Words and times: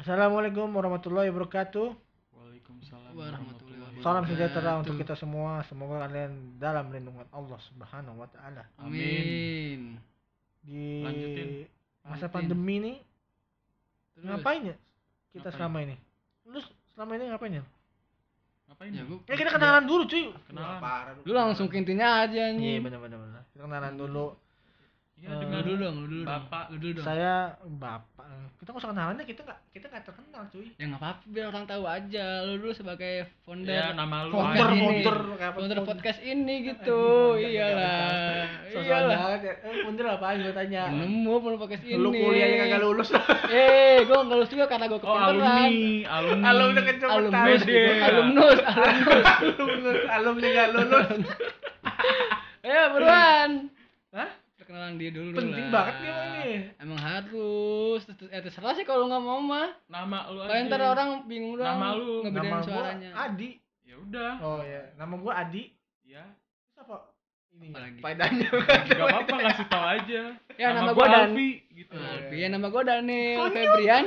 Assalamualaikum 0.00 0.72
warahmatullahi 0.72 1.28
wabarakatuh. 1.28 1.92
Waalaikumsalam 2.32 3.12
Warahmatullahi 3.12 3.78
wabarakatuh. 3.84 4.00
Salam 4.00 4.24
sejahtera 4.24 4.48
Wabarakatuh. 4.72 4.80
untuk 4.80 4.94
kita 4.96 5.14
semua. 5.14 5.60
Semoga 5.68 6.08
kalian 6.08 6.32
dalam 6.56 6.88
lindungan 6.88 7.28
Allah 7.28 7.60
Subhanahu 7.68 8.16
wa 8.16 8.28
taala. 8.32 8.64
Amin. 8.80 10.00
Di 10.64 11.04
Lanjutin. 11.04 11.48
masa 12.00 12.16
Lanjutin. 12.16 12.32
pandemi 12.32 12.74
ini 12.80 12.92
Terus, 14.16 14.24
ngapain 14.26 14.62
ya 14.64 14.76
kita 15.30 15.36
Ngapain? 15.44 15.56
selama 15.56 15.78
ini? 15.84 15.96
Lu 16.48 16.58
selama 16.92 17.12
ini 17.16 17.24
ngapain 17.28 17.52
ya? 17.52 17.64
Ngapain 18.68 18.90
Ya, 18.92 19.02
gua, 19.04 19.18
Ya 19.28 19.34
kita 19.36 19.50
kenalan 19.52 19.84
dulu 19.84 20.02
cuy. 20.06 20.24
Kenalan. 20.48 20.80
Lu 21.28 21.32
langsung 21.36 21.66
ke 21.68 21.76
intinya 21.76 22.24
aja 22.24 22.48
Iya 22.48 22.56
nih. 22.56 22.80
benar 22.80 23.00
benar 23.00 23.18
benar. 23.20 23.42
Kita 23.52 23.62
kenalan 23.64 23.94
dulu. 23.96 24.32
Iya, 24.32 24.48
Eh, 25.20 25.28
Lu 25.28 25.36
dengan 25.38 25.60
dulu 25.60 25.76
dong, 25.78 25.96
lu 25.96 26.06
dulu. 26.06 26.22
dong. 26.22 26.30
Bapak. 26.30 26.64
Lu 26.66 26.76
dulu 26.76 26.92
dong. 26.96 27.04
Saya 27.04 27.34
bapak. 27.62 28.24
Kita 28.56 28.68
nggak 28.70 28.80
usah 28.80 28.90
kenalannya 28.90 29.24
kita 29.24 29.40
nggak 29.42 29.58
kita 29.70 29.86
nggak 29.86 30.04
terkenal 30.04 30.42
cuy. 30.46 30.68
Ya 30.74 30.84
nggak 30.86 30.96
apa-apa 30.98 31.22
biar 31.26 31.46
orang 31.46 31.64
tahu 31.66 31.84
aja. 31.86 32.26
Lu 32.42 32.52
dulu 32.56 32.72
sebagai 32.72 33.12
founder. 33.42 33.68
Ya, 33.70 33.86
nama 33.90 34.16
lu 34.22 34.32
Founder, 34.32 34.64
aja. 34.64 34.72
ini. 34.72 34.80
founder, 34.82 35.16
apa, 35.34 35.46
founder 35.50 35.76
founder. 35.76 35.88
podcast 35.90 36.20
ini 36.22 36.54
gitu. 36.62 37.00
Anjing, 37.34 37.52
Iyalah. 37.52 38.44
Iyalah. 38.70 39.18
ya. 39.38 39.52
Eh, 39.60 39.76
Pundir 39.82 40.06
apaan 40.06 40.36
gue 40.38 40.52
tanya. 40.52 40.82
Nemu 40.90 41.32
founder 41.34 41.58
podcast 41.58 41.82
ini. 41.82 41.96
Lu 41.96 42.08
kuliahnya 42.10 42.56
kagak 42.58 42.80
lulus. 42.80 43.08
Eh, 43.50 43.96
gua 44.04 44.22
nggak 44.22 44.36
lulus 44.36 44.50
juga 44.50 44.66
karena 44.66 44.86
gua 44.86 44.96
Oh, 44.96 45.02
kepinteran. 45.02 45.26
alumni, 45.26 45.68
alumni. 46.06 46.44
Alumni 46.46 46.80
kecepetan. 46.82 47.10
Alumnus, 47.10 47.60
alumnus, 47.60 48.00
alumnus. 48.00 48.60
alumnus, 49.42 50.00
alumni 50.08 50.46
nggak 50.48 50.68
lulus. 50.70 51.08
Ayo 52.62 52.82
buruan. 52.94 53.50
Hah? 54.70 54.78
Perkenalan 54.86 54.94
dia 54.96 55.10
dulu 55.10 55.30
Penting 55.34 55.66
lah. 55.66 55.72
banget 55.74 55.94
nih 55.96 56.08
emang 56.08 56.30
ini. 56.30 56.54
Emang 56.78 57.00
harus. 57.00 58.00
Eh, 58.06 58.40
terserah 58.40 58.72
sih 58.72 58.86
kalau 58.86 59.10
nggak 59.10 59.18
mau 59.20 59.42
mah. 59.42 59.68
Nama 59.90 60.18
lu 60.30 60.38
aja. 60.40 60.48
Kalian 60.48 60.64
ntar 60.70 60.82
orang 60.86 61.10
bingung 61.26 61.54
doang 61.58 61.74
Nama 61.74 61.88
lu. 61.92 62.14
ngebedain 62.22 62.46
Nama 62.46 62.54
gua 62.56 62.68
suaranya. 62.70 63.10
Adi. 63.18 63.50
Ya 63.82 63.94
udah. 63.98 64.32
Oh 64.38 64.60
ya, 64.62 64.82
nama 64.94 65.14
gua 65.18 65.32
Adi. 65.36 65.74
Ya. 66.06 66.22
Terus 66.70 66.78
apa? 66.80 66.96
Ini 67.50 67.66
Apalagi? 67.66 67.98
faedahnya. 67.98 68.48
Gak 68.94 69.06
apa-apa 69.10 69.34
ngasih 69.42 69.66
tau 69.66 69.84
aja. 69.84 70.22
Ya, 70.54 70.68
nama 70.70 70.90
gua 70.94 71.02
gua 71.02 71.06
Dan. 71.10 71.28
Alfi 71.34 71.50
gitu. 71.74 71.94
Oh, 71.98 72.06
Alfi, 72.06 72.36
ya 72.38 72.48
nama 72.48 72.66
gue 72.70 72.82
Daniel. 72.86 73.38
Febrian. 73.50 74.04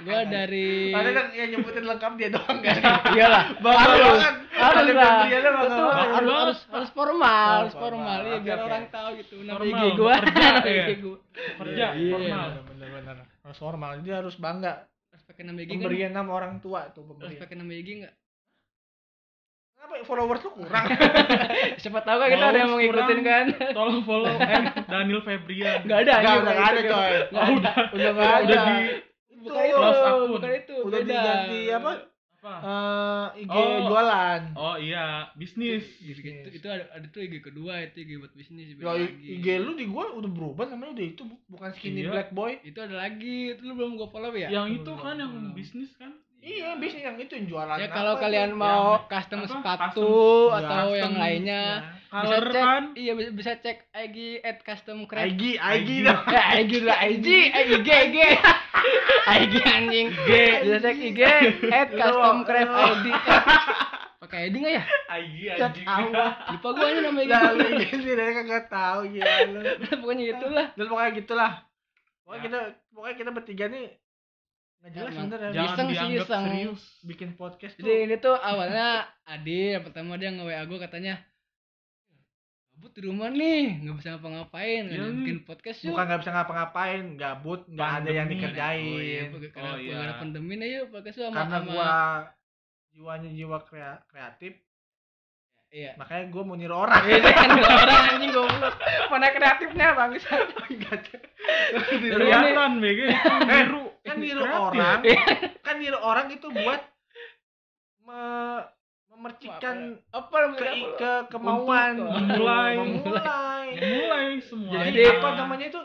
Gue 0.00 0.20
dari 0.26 0.68
Ada 0.90 1.10
yang, 1.10 1.28
yang 1.30 1.48
nyebutin 1.52 1.84
lengkap 1.84 2.12
dia 2.16 2.28
doang 2.30 2.58
kan. 2.58 2.76
Iyalah, 3.14 3.44
Bangga 3.58 3.80
harus, 3.84 4.00
banget. 4.00 4.34
harus 4.50 4.88
lah. 4.90 5.16
Harus, 5.20 6.32
harus, 6.32 6.58
harus 6.66 6.90
formal, 6.90 7.52
harus 7.60 7.74
Oh, 7.74 7.80
formal, 7.80 8.18
formal. 8.18 8.18
ya 8.26 8.38
biar 8.40 8.58
orang 8.62 8.84
tahu 8.88 9.08
gitu. 9.16 9.34
Nama 9.40 9.54
Formal, 9.54 9.76
IG 9.76 9.86
gue, 9.90 10.14
bekerja, 10.16 10.40
nama 10.46 10.64
ya. 10.66 10.84
IG 10.86 10.92
gue. 10.98 11.16
Kerja, 11.56 11.86
Iya, 11.92 12.10
formal. 12.10 12.48
Bener 12.66 12.88
bener. 12.90 13.16
Harus 13.40 13.58
formal. 13.58 13.90
Dia 14.00 14.14
harus 14.18 14.34
bangga. 14.36 14.72
Harus 15.06 15.24
pakai 15.24 15.42
nama 15.42 15.58
IG 15.58 15.68
kan? 15.68 15.76
Pemberian 15.78 16.12
nama 16.12 16.30
orang 16.30 16.52
tua 16.58 16.80
tuh 16.88 17.02
Harus 17.02 17.10
pemberian. 17.14 17.40
pakai 17.40 17.56
nama 17.56 17.72
IG 17.72 17.88
nggak? 18.00 18.14
Kenapa 19.72 19.94
followers 20.04 20.42
lu 20.42 20.50
kurang? 20.54 20.86
Siapa 21.80 22.00
tahu 22.00 22.16
kan 22.18 22.28
kita 22.28 22.46
ada 22.46 22.58
yang 22.58 22.68
mau 22.68 22.78
ngikutin 22.78 23.20
kan? 23.22 23.44
Tolong 23.72 24.00
follow 24.02 24.34
Daniel 24.92 25.20
Febrian. 25.20 25.78
Nggak 25.82 25.98
ada, 26.04 26.12
Nggak, 26.20 26.56
ada 26.58 26.78
itu. 26.78 26.90
coy. 26.90 27.12
Udah. 27.56 27.74
Udah 27.90 28.10
nggak 28.12 28.28
ada. 28.28 28.44
Udah 28.44 28.60
di 28.60 28.76
Bukan 29.42 29.62
itu, 29.62 29.74
Close 29.74 30.02
akun. 30.02 30.28
bukan 30.34 30.50
itu. 30.54 30.76
Udah 30.82 30.98
beda. 30.98 31.08
diganti 31.10 31.60
apa? 31.70 31.90
apa? 32.40 32.52
Eh, 32.62 33.42
IG 33.42 33.52
Oh. 33.52 33.80
jualan. 33.86 34.40
Oh 34.54 34.72
iya, 34.74 35.04
bisnis. 35.34 35.84
Itu, 35.98 36.20
itu, 36.22 36.48
itu 36.54 36.66
ada, 36.66 36.88
ada 36.90 37.04
tuh 37.06 37.20
IG 37.20 37.40
kedua, 37.42 37.80
itu 37.82 37.96
IG 37.98 38.10
buat 38.16 38.32
bisnis. 38.32 38.72
Ya. 38.72 38.96
IG 38.96 39.46
lu 39.58 39.72
di 39.74 39.84
gua 39.84 40.08
udah 40.10 40.30
berubah 40.30 40.64
namanya 40.66 40.94
udah 40.94 41.06
itu 41.06 41.22
bu- 41.22 41.40
bukan 41.50 41.68
skinny 41.70 42.00
Iya. 42.02 42.10
black 42.10 42.30
boy. 42.30 42.56
Itu 42.62 42.78
ada 42.78 42.96
lagi, 42.98 43.52
itu 43.52 43.62
lu 43.62 43.72
belum 43.74 43.92
gua 43.94 44.08
follow 44.08 44.32
ya? 44.32 44.48
Yang 44.48 44.80
itu 44.80 44.92
kan 44.94 45.16
yang 45.16 45.32
bisnis 45.52 45.92
kan? 45.94 46.16
Iya, 46.38 46.72
bisnis 46.74 47.04
yang 47.04 47.16
itu 47.16 47.32
yang 47.34 47.46
jualan. 47.46 47.76
Ya 47.76 47.84
apa 47.84 47.92
kalau 47.94 48.14
tuh? 48.14 48.20
kalian 48.22 48.50
Yang 48.50 48.56
mau 48.58 48.84
custom 49.04 49.38
apa? 49.38 49.48
sepatu 49.50 50.08
Custom. 50.46 50.56
atau 50.58 50.86
Ya, 50.86 50.96
yang 50.96 51.12
custom. 51.12 51.20
lainnya 51.20 51.62
Ya. 51.62 51.92
bisa 52.10 52.16
Color 52.26 52.44
cek 52.48 52.64
kan? 52.64 52.82
iya 52.96 53.12
bisa, 53.12 53.30
bisa 53.30 53.52
cek 53.58 53.78
IG 53.92 54.16
at 54.40 54.58
custom 54.60 54.98
craft 55.04 55.28
IG, 55.28 55.42
IG 55.54 55.60
IG. 55.60 55.90
dong. 56.02 56.20
ya 56.32 56.42
IG 56.56 56.72
lah 56.80 56.98
IG 57.04 57.26
IG 57.46 57.68
IG 57.86 58.16
IG 59.32 59.54
anjing 59.60 60.06
G 60.10 60.30
bisa 60.60 60.76
cek 60.78 60.96
IG 60.96 61.20
at 61.68 61.88
custom 61.90 62.42
craft 62.42 62.72
ID 62.72 63.06
pakai 64.20 64.38
ID 64.46 64.54
nggak 64.58 64.74
ya 64.74 64.84
IG 65.12 65.38
anjing. 65.50 65.86
lupa 66.50 66.68
gua 66.70 66.86
ini 66.88 67.00
nama 67.00 67.18
IG 67.18 67.30
Lah 67.30 67.42
lu 67.50 67.64
IG 67.72 67.82
sih 67.96 68.14
dari 68.14 68.32
kagak 68.32 68.64
tahu 68.66 69.00
gila 69.08 69.34
lu. 69.48 69.60
pokoknya 70.00 70.22
gitulah 70.28 70.66
Dan 70.72 70.84
pokoknya 70.86 71.10
gitulah. 71.16 71.52
Pokoknya 72.22 72.38
Ya. 72.38 72.46
kita 72.46 72.58
pokoknya 72.90 73.16
kita 73.16 73.30
bertiga 73.32 73.64
nih 73.66 73.86
nggak 74.80 74.90
jelas 74.94 75.12
bener 75.14 75.38
ya. 75.38 75.50
Jangan 75.50 75.66
Iseng 75.66 75.86
sih, 75.86 75.92
dianggap 75.92 76.24
iseng. 76.24 76.44
serius. 76.46 76.82
bikin 77.02 77.28
podcast 77.34 77.74
tuh. 77.74 77.82
jadi 77.82 77.96
ini 78.02 78.16
tuh 78.16 78.32
awalnya 78.34 78.88
Adi 79.24 79.74
yang 79.74 79.82
pertama 79.82 80.14
dia 80.14 80.30
nge 80.30 80.40
WA 80.42 80.62
gua 80.64 80.78
katanya 80.80 81.14
gabut 82.80 82.96
di 82.96 83.04
rumah 83.04 83.28
nih 83.28 83.84
nggak 83.84 83.96
bisa 84.00 84.08
ngapa-ngapain 84.16 84.82
Iya 84.88 85.04
nih. 85.04 85.12
bikin 85.20 85.38
podcast 85.44 85.84
yuk 85.84 85.92
bukan 85.92 86.04
nggak 86.08 86.20
bisa 86.24 86.32
ngapa-ngapain, 86.32 87.02
gabut, 87.12 87.60
nggak 87.68 87.90
ada 87.92 88.08
yang 88.10 88.24
dikerjain. 88.24 88.88
Oh 88.88 89.00
iya, 89.04 89.22
karena 89.52 89.68
Oh, 89.68 89.76
iya. 89.76 89.94
karena 90.00 90.14
pandemi 90.16 90.54
nih 90.56 90.68
yuk 90.80 90.86
podcast 90.88 91.16
sama 91.20 91.36
Karena 91.36 91.56
sama- 91.60 91.68
gua 91.68 91.92
jiwanya 92.90 93.30
jiwa 93.30 93.58
krea- 93.62 94.00
kreatif, 94.08 94.56
iya. 95.68 95.92
makanya 96.00 96.24
gua 96.32 96.42
mau 96.42 96.56
niru 96.56 96.72
orang. 96.72 97.04
Ini 97.04 97.20
kan 97.20 97.50
orang 97.52 98.02
anjing 98.16 98.32
goblok. 98.32 98.74
Mana 99.12 99.26
kreatifnya. 99.28 99.86
Niru 102.00 102.16
orang. 102.16 102.48
Kelihatan 102.80 102.80
itu 102.80 103.04
niru. 103.04 103.84
kan 104.00 104.16
niru 104.16 104.40
orang 104.42 105.00
kan 105.60 105.76
niru 105.76 105.98
orang 106.00 106.26
itu 106.32 106.48
buat 106.48 106.80
me- 108.08 108.64
memercikan 109.20 109.76
Apa 110.10 110.32
ke, 110.32 110.64
namanya? 110.64 110.96
ke 110.96 111.12
kemauan 111.28 111.92
Untuk 111.92 112.08
gitu. 112.08 112.16
memulai. 112.16 112.74
memulai 112.74 113.66
Memulai 113.70 114.26
semua. 114.40 114.72
jadi 114.82 115.00
apa 115.14 115.28
namanya 115.36 115.66
itu 115.68 115.80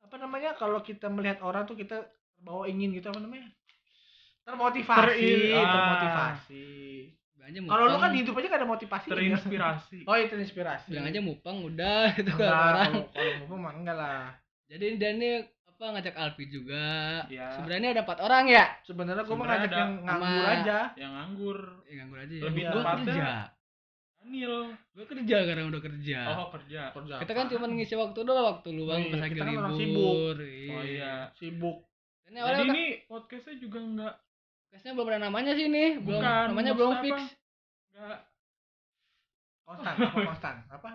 apa 0.00 0.16
namanya 0.18 0.50
kalau 0.54 0.80
kita 0.80 1.06
melihat 1.06 1.38
orang 1.40 1.62
tuh 1.62 1.76
kita 1.76 2.00
terbawa 2.34 2.64
ingin 2.64 2.90
gitu 2.90 3.06
apa 3.06 3.20
namanya 3.20 3.46
termotivasi 4.42 4.96
Terin- 4.96 5.52
ah. 5.54 5.68
termotivasi 5.68 6.66
kalau 7.62 7.84
lu 7.84 7.90
mupang. 7.90 8.02
kan 8.02 8.12
hidup 8.14 8.34
aja 8.34 8.46
gak 8.48 8.58
ada 8.58 8.68
motivasi 8.68 9.06
Terinspirasi. 9.06 9.98
oh 10.04 10.14
itu 10.14 10.30
terinspirasi 10.30 10.88
bilang 10.88 11.06
aja 11.06 11.20
mupang 11.20 11.56
udah 11.60 12.04
itu 12.16 12.30
enggak 12.30 12.48
kan 12.48 12.68
orang. 12.70 12.92
kalau 13.10 13.32
mau 13.46 13.58
mah 13.60 13.72
enggak 13.74 13.96
lah 13.96 14.22
Jadi 14.64 14.86
dan 14.96 15.18
ini 15.18 15.32
apa 15.80 15.96
ngajak 15.96 16.12
Alfi 16.14 16.44
juga. 16.46 16.84
ya 17.26 17.56
Sebenarnya 17.56 17.88
ada 17.90 18.02
empat 18.04 18.20
orang 18.20 18.44
ya. 18.46 18.68
sebenarnya 18.84 19.24
gua 19.24 19.32
mau 19.34 19.48
ngajak 19.48 19.72
yang 19.72 19.92
nganggur 19.98 20.20
sama- 20.36 20.52
aja 20.52 20.78
Yang 20.92 21.10
nganggur. 21.10 21.58
Eh 21.82 21.94
nganggur 21.96 22.18
aja 22.20 22.28
ya. 22.30 22.42
Lebih 22.44 22.62
gua 22.62 22.74
tepatnya- 22.76 23.08
kerja. 23.08 23.32
Daniel. 24.20 24.56
Gua 24.92 25.04
kerja 25.08 25.36
karena 25.40 25.62
udah 25.64 25.80
kerja. 25.80 26.18
Oh 26.30 26.46
kerja. 26.52 26.80
Kerja 26.92 27.14
kita 27.16 27.32
kan 27.32 27.46
cuma 27.48 27.64
ngisi 27.66 27.94
waktu 27.96 28.18
doang 28.20 28.44
waktu 28.46 28.68
luang 28.70 29.00
Iya, 29.00 29.08
pas 29.08 29.18
lagi 29.18 29.32
kita 29.32 29.42
kan 29.42 29.56
orang 29.56 29.74
libur. 29.74 30.36
Oh 30.68 30.82
iya. 30.84 31.14
sibuk 31.34 31.78
Ini 32.28 32.38
Jadi 32.38 32.62
ini 32.62 32.84
podcastnya 33.08 33.54
juga 33.56 33.78
enggak 33.80 34.14
podcastnya 34.60 34.92
belum 34.92 35.08
ada 35.08 35.20
namanya 35.22 35.52
sih 35.52 35.66
nih. 35.66 35.90
Belum 35.98 36.20
Bukan, 36.20 36.44
namanya 36.46 36.72
belum 36.76 36.92
fix. 37.00 37.16
enggak 37.90 38.18
konstan 39.64 39.94
apa 39.96 40.18
konstan 40.20 40.56
apa 40.68 40.88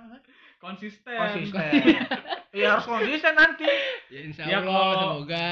konsisten. 0.57 1.13
konsisten 1.13 1.71
iya 2.57 2.73
harus 2.73 2.85
konsisten 2.85 3.33
nanti 3.33 3.67
Ya 4.07 4.19
insya 4.21 4.43
Ya, 4.43 4.57
Allah 4.59 4.71
kalau 4.71 4.95
semoga 5.19 5.49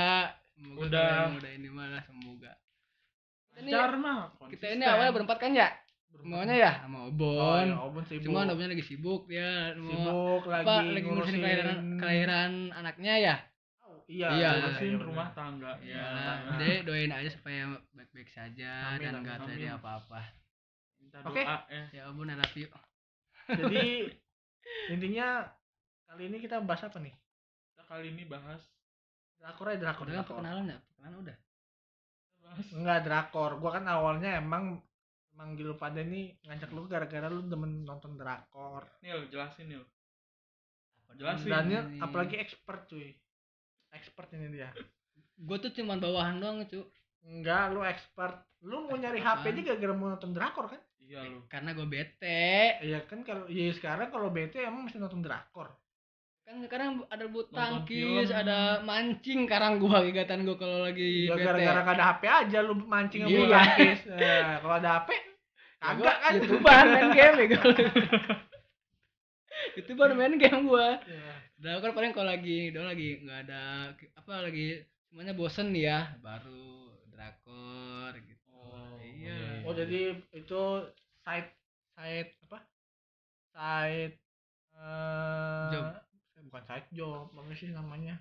semoga 0.53 0.81
udah- 0.81 1.35
udah 1.35 1.51
ini 1.51 1.67
malah 1.67 2.03
semoga. 2.03 2.51
Ini 3.53 3.69
Lancar 3.69 3.91
mah. 3.95 4.19
kita 4.47 4.65
ini 4.71 4.83
awalnya 4.83 5.11
berempat 5.11 5.37
kan 5.37 5.51
ya? 5.51 5.69
Semuanya 6.13 6.53
ya 6.53 6.71
sama 6.79 7.03
oh, 7.03 7.09
Obon. 7.09 7.65
ya, 7.67 7.77
Obon 7.79 8.03
sibuk 8.03 8.23
Cuman 8.23 8.45
Obonnya 8.47 8.69
lagi 8.71 8.81
sibuk 8.83 9.21
dia 9.25 9.73
mau 9.75 9.89
sibuk 9.89 10.43
lagi, 10.45 10.63
apa 10.63 10.73
lagi 10.85 11.03
ngurusin 11.03 11.35
kelahiran 11.35 11.77
kelahiran 11.97 12.51
anaknya 12.71 13.13
ya. 13.19 13.35
iya 14.05 14.27
Iya. 14.31 14.49
ngurusin 14.59 14.93
benar. 14.93 15.05
rumah 15.05 15.27
tangga. 15.33 15.71
Iya, 15.79 16.05
Dek 16.55 16.79
doain 16.83 17.09
aja 17.09 17.29
supaya 17.29 17.61
baik-baik 17.91 18.29
saja 18.29 18.71
Amin, 18.91 19.01
dan 19.01 19.11
amin, 19.11 19.21
nggak 19.23 19.37
terjadi 19.43 19.65
apa-apa. 19.73 20.21
Oke. 21.23 21.41
doa 21.41 21.57
ya. 21.67 21.83
Ya 21.91 22.03
Obon 22.07 22.27
I 22.27 22.35
love 22.35 22.55
you. 22.55 22.67
jadi 23.49 23.85
intinya 24.89 25.47
kali 26.05 26.27
ini 26.27 26.37
kita 26.37 26.59
bahas 26.61 26.83
apa 26.83 26.99
nih 26.99 27.13
Kita 27.73 27.83
kali 27.85 28.11
ini 28.11 28.23
bahas 28.25 28.61
drakor 29.37 29.67
aja 29.69 29.79
drakor 29.81 30.05
Udah 30.07 30.13
drakor 30.19 30.35
perkenalan 30.39 30.65
ya? 30.67 30.77
Perkenalan 30.79 31.17
udah. 31.21 31.37
bahas 32.39 32.67
enggak 32.71 32.99
drakor 33.03 33.51
gua 33.57 33.71
kan 33.73 33.85
awalnya 33.87 34.29
emang 34.37 34.79
manggil 35.33 35.71
lu 35.71 35.75
pada 35.75 35.99
nih 35.99 36.37
ngajak 36.43 36.69
lu 36.69 36.85
gara-gara 36.85 37.25
lu 37.25 37.41
demen 37.43 37.81
nonton 37.81 38.13
drakor 38.13 38.85
Nil, 39.01 39.25
jelasin 39.27 39.65
Nil. 39.67 39.83
Apa 41.03 41.11
Jelasin. 41.15 41.49
Daniel 41.49 41.83
nih? 41.89 41.99
apalagi 41.99 42.35
expert 42.37 42.85
cuy 42.85 43.09
expert 43.91 44.29
ini 44.31 44.53
dia 44.53 44.69
Gua 45.33 45.57
tuh 45.57 45.73
cuman 45.73 45.97
bawahan 45.97 46.37
doang, 46.37 46.61
cu. 46.63 46.85
enggak 47.25 47.73
lu 47.73 47.81
expert 47.81 48.37
lu 48.61 48.85
mau 48.85 48.93
nyari 48.93 49.17
Apaan? 49.17 49.41
HP 49.41 49.49
aja 49.49 49.61
gara-gara 49.65 49.93
mau 49.93 50.07
nonton 50.09 50.31
drakor 50.31 50.69
kan 50.69 50.81
Iya 51.03 51.19
lu. 51.25 51.43
Karena 51.45 51.71
gue 51.71 51.83
bete. 51.83 52.79
Iya 52.79 53.03
kan 53.03 53.21
kalau 53.21 53.45
ya 53.45 53.69
sekarang 53.71 54.07
kalau 54.07 54.29
bete 54.29 54.59
emang 54.59 54.85
mesti 54.85 54.97
nonton 54.97 55.19
drakor 55.19 55.69
kan 56.43 56.59
sekarang 56.59 56.99
ada 57.07 57.23
bulu 57.25 57.45
Nonton 57.45 57.55
tangkis 57.55 58.27
film. 58.27 58.35
ada 58.35 58.83
mancing 58.83 59.39
sekarang 59.47 59.79
gua 59.79 60.01
kegiatan 60.01 60.43
gua 60.43 60.55
kalau 60.57 60.77
lagi 60.83 61.23
Ya 61.23 61.33
bete. 61.33 61.45
gara-gara 61.45 61.79
ada 61.87 62.03
HP 62.05 62.21
aja 62.27 62.57
lu 62.59 62.73
mancing 62.77 63.19
sama 63.23 63.29
Iya. 63.31 63.37
bulu 63.37 63.49
tangkis. 63.49 63.99
Nah, 64.11 64.57
kalau 64.59 64.75
ada 64.75 64.89
HP 64.93 65.09
Ya, 65.13 65.89
gua 65.93 66.03
kagak 66.03 66.17
kan. 66.19 66.31
youtuber 66.35 66.85
main 66.85 67.09
game 67.09 67.33
ya 67.33 67.45
gua 67.47 67.63
youtuber 69.75 70.09
main 70.13 70.35
game 70.35 70.61
gua 70.63 70.87
Iya. 71.03 71.31
Drakor 71.55 71.91
paling 71.93 72.11
kalau 72.11 72.27
lagi 72.27 72.69
udah 72.69 72.83
lagi 72.85 73.09
nggak 73.23 73.39
ada 73.47 73.61
apa 74.13 74.31
lagi 74.43 74.83
semuanya 75.07 75.31
bosen 75.31 75.71
ya 75.71 76.11
baru 76.19 76.91
drakor 77.07 77.82
iya 79.63 79.65
Oh 79.65 79.73
jadi 79.73 80.01
itu 80.33 80.61
side 81.21 81.49
side 81.93 82.31
apa? 82.43 82.59
Side 83.49 84.15
eh 84.73 85.69
Job. 85.71 85.85
bukan 86.43 86.63
side 86.65 86.89
job, 86.91 87.31
apa 87.31 87.51
sih 87.53 87.71
namanya? 87.71 88.19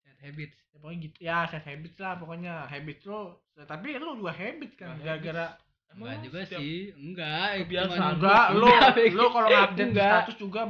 Bad 0.00 0.18
habits 0.18 0.56
Ya, 0.56 0.68
pokoknya 0.74 0.98
gitu. 0.98 1.16
Ya, 1.20 1.38
side 1.46 1.66
habits 1.68 1.98
lah 1.98 2.16
pokoknya. 2.16 2.54
Habit 2.64 2.98
lu 3.04 3.20
tapi 3.54 3.94
lu 3.94 4.16
juga 4.16 4.32
habit 4.32 4.70
kan 4.74 4.96
gara-gara 4.98 5.60
enggak 5.92 6.24
juga 6.24 6.40
sih 6.42 6.88
enggak 6.96 7.68
cuman- 7.68 8.16
enggak 8.16 8.46
lu 8.50 8.64
Enggak, 8.64 9.12
lu 9.12 9.24
kalau 9.28 9.48
update 9.52 9.92
status 9.92 10.36
juga 10.40 10.60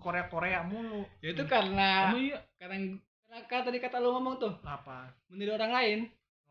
Korea-Korea 0.00 0.64
mulu. 0.64 1.04
ya 1.20 1.28
itu 1.30 1.44
karena 1.44 2.16
iya. 2.16 2.40
karena 2.56 2.96
karena 3.44 3.62
tadi 3.62 3.76
kata 3.76 4.00
lu 4.00 4.16
ngomong 4.16 4.40
tuh 4.40 4.56
Apa? 4.64 5.12
meniru 5.28 5.52
orang 5.52 5.68
lain 5.70 5.98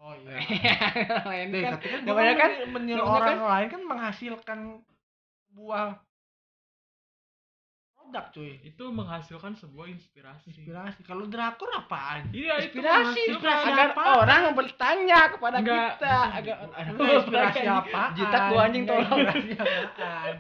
Oh 0.04 0.12
iya. 0.20 0.36
lain 1.32 1.48
Nih, 1.48 1.64
kan 1.64 1.72
tapi 1.80 1.88
kan 1.88 2.00
namanya 2.04 2.34
kan 2.36 2.52
kan 2.60 2.70
meniru 2.70 3.00
namanya 3.00 3.16
orang 3.16 3.40
lain 3.40 3.68
kan 3.72 3.82
menghasilkan 3.88 4.60
buah 5.50 5.96
produk 7.96 8.26
cuy. 8.30 8.60
Itu 8.62 8.92
menghasilkan 8.92 9.56
sebuah 9.56 9.88
inspirasi. 9.90 10.52
Inspirasi. 10.52 11.02
Kalau 11.02 11.24
drakor 11.26 11.72
apaan? 11.72 12.28
Iya, 12.30 12.68
itu 12.68 12.84
inspirasi 12.84 13.40
agar 13.42 13.96
apa? 13.96 14.02
orang 14.20 14.42
bertanya 14.54 15.20
kepada 15.32 15.58
Enggak, 15.58 15.96
kita 15.96 16.14
agar. 16.36 16.56
Enggak 16.68 17.16
inspirasi 17.24 17.60
apaan? 17.64 18.10
jitak 18.14 18.42
gua 18.52 18.62
anjing 18.68 18.84
tolong 18.84 19.08
Inspirasi 19.08 19.54
apaan? 19.56 20.36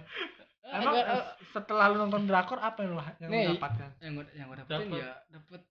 Emang 0.63 0.93
Agar- 0.95 1.07
eh, 1.07 1.23
setelah 1.49 1.85
lu 1.87 1.97
nonton 2.01 2.23
drakor 2.25 2.57
apa 2.57 2.81
yang 2.81 2.91
lu 2.93 3.03
yang 3.21 3.29
lu 3.29 3.31
Nih, 3.31 3.45
dapatkan? 3.55 3.89
yang 4.01 4.11
gua 4.17 4.25
yang 4.33 4.45
gua 4.49 4.57
dapetin 4.59 4.75
Dapet. 4.89 4.99
ya 4.99 5.11
dapet 5.31 5.61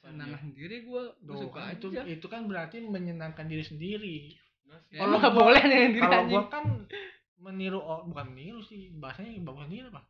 kesenangan 0.00 0.40
sendiri 0.40 0.76
gua 0.88 1.12
gua 1.20 1.36
Tuh, 1.36 1.42
suka 1.44 1.58
kan 1.60 1.68
aja 1.68 1.76
itu 1.76 1.88
itu 2.08 2.26
kan 2.26 2.42
berarti 2.48 2.76
menyenangkan 2.80 3.46
diri 3.46 3.64
sendiri. 3.64 4.18
Ya, 4.90 5.04
Kalau 5.04 5.20
nggak 5.20 5.34
boleh 5.36 5.62
nih 5.66 5.80
diri 5.94 6.00
Kalau 6.00 6.22
gua 6.26 6.42
kan 6.48 6.64
meniru 7.40 7.80
bukan 8.08 8.26
meniru 8.32 8.60
sih, 8.64 8.92
bahasanya 8.96 9.32
bukan 9.44 9.68
meniru, 9.68 9.88
Pak. 9.92 10.04